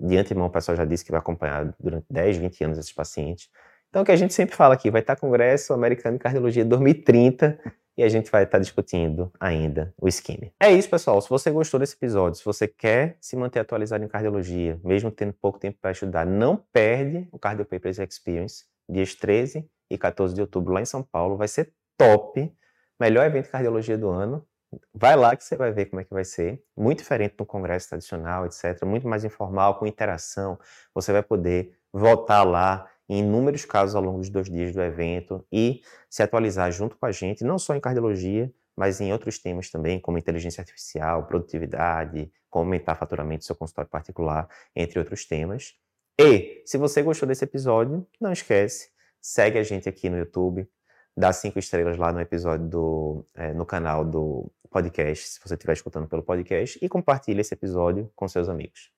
de 0.00 0.16
antemão, 0.16 0.46
o 0.46 0.50
pessoal 0.50 0.76
já 0.76 0.84
disse 0.84 1.04
que 1.04 1.10
vai 1.10 1.20
acompanhar 1.20 1.74
durante 1.80 2.06
10, 2.10 2.36
20 2.38 2.64
anos 2.64 2.78
esses 2.78 2.92
pacientes. 2.92 3.48
Então, 3.88 4.02
o 4.02 4.04
que 4.04 4.12
a 4.12 4.16
gente 4.16 4.34
sempre 4.34 4.56
fala 4.56 4.74
aqui, 4.74 4.90
vai 4.90 5.00
estar 5.00 5.16
Congresso 5.16 5.72
Americano 5.72 6.16
de 6.16 6.22
Cardiologia 6.22 6.64
2030 6.64 7.60
e 7.96 8.02
a 8.02 8.08
gente 8.08 8.30
vai 8.30 8.42
estar 8.42 8.58
discutindo 8.58 9.32
ainda 9.38 9.94
o 10.00 10.08
esquema. 10.08 10.50
É 10.60 10.72
isso, 10.72 10.90
pessoal. 10.90 11.20
Se 11.20 11.30
você 11.30 11.50
gostou 11.50 11.78
desse 11.78 11.94
episódio, 11.94 12.38
se 12.38 12.44
você 12.44 12.66
quer 12.66 13.16
se 13.20 13.36
manter 13.36 13.60
atualizado 13.60 14.04
em 14.04 14.08
cardiologia, 14.08 14.80
mesmo 14.82 15.10
tendo 15.10 15.32
pouco 15.32 15.58
tempo 15.58 15.78
para 15.80 15.92
estudar, 15.92 16.26
não 16.26 16.56
perde 16.56 17.28
o 17.30 17.38
Cardio 17.38 17.64
Papers 17.64 17.98
Experience, 17.98 18.64
dias 18.88 19.14
13 19.14 19.68
e 19.90 19.98
14 19.98 20.34
de 20.34 20.40
outubro 20.40 20.72
lá 20.74 20.80
em 20.80 20.84
São 20.84 21.02
Paulo. 21.02 21.36
Vai 21.36 21.48
ser 21.48 21.72
top. 21.96 22.52
Melhor 22.98 23.26
evento 23.26 23.46
de 23.46 23.50
cardiologia 23.50 23.98
do 23.98 24.08
ano. 24.08 24.46
Vai 24.92 25.16
lá 25.16 25.36
que 25.36 25.44
você 25.44 25.56
vai 25.56 25.72
ver 25.72 25.86
como 25.86 26.00
é 26.00 26.04
que 26.04 26.12
vai 26.12 26.24
ser. 26.24 26.62
Muito 26.76 26.98
diferente 26.98 27.36
do 27.36 27.46
congresso 27.46 27.88
tradicional, 27.88 28.46
etc. 28.46 28.84
Muito 28.84 29.06
mais 29.06 29.24
informal, 29.24 29.78
com 29.78 29.86
interação. 29.86 30.58
Você 30.94 31.12
vai 31.12 31.22
poder 31.22 31.76
voltar 31.92 32.42
lá 32.42 32.90
em 33.08 33.18
inúmeros 33.18 33.64
casos 33.64 33.94
ao 33.94 34.02
longo 34.02 34.18
dos 34.18 34.30
dois 34.30 34.48
dias 34.48 34.72
do 34.72 34.82
evento 34.82 35.46
e 35.52 35.82
se 36.08 36.22
atualizar 36.22 36.72
junto 36.72 36.96
com 36.96 37.06
a 37.06 37.12
gente, 37.12 37.44
não 37.44 37.58
só 37.58 37.74
em 37.74 37.80
cardiologia, 37.80 38.52
mas 38.76 39.00
em 39.00 39.12
outros 39.12 39.38
temas 39.38 39.70
também, 39.70 40.00
como 40.00 40.18
inteligência 40.18 40.60
artificial, 40.60 41.26
produtividade, 41.26 42.32
como 42.50 42.64
aumentar 42.64 42.94
faturamento 42.94 43.40
do 43.40 43.44
seu 43.44 43.54
consultório 43.54 43.90
particular, 43.90 44.48
entre 44.74 44.98
outros 44.98 45.24
temas. 45.24 45.74
E, 46.20 46.62
se 46.64 46.78
você 46.78 47.02
gostou 47.02 47.26
desse 47.26 47.44
episódio, 47.44 48.06
não 48.20 48.30
esquece, 48.30 48.90
segue 49.20 49.58
a 49.58 49.64
gente 49.64 49.88
aqui 49.88 50.08
no 50.08 50.16
YouTube, 50.16 50.68
dá 51.16 51.32
cinco 51.32 51.58
estrelas 51.58 51.96
lá 51.98 52.12
no 52.12 52.20
episódio 52.20 52.68
do, 52.68 53.26
é, 53.34 53.52
no 53.52 53.66
canal 53.66 54.04
do 54.04 54.50
podcast, 54.70 55.26
se 55.26 55.40
você 55.40 55.54
estiver 55.54 55.72
escutando 55.72 56.06
pelo 56.06 56.22
podcast, 56.22 56.78
e 56.80 56.88
compartilhe 56.88 57.40
esse 57.40 57.54
episódio 57.54 58.10
com 58.14 58.28
seus 58.28 58.48
amigos. 58.48 58.94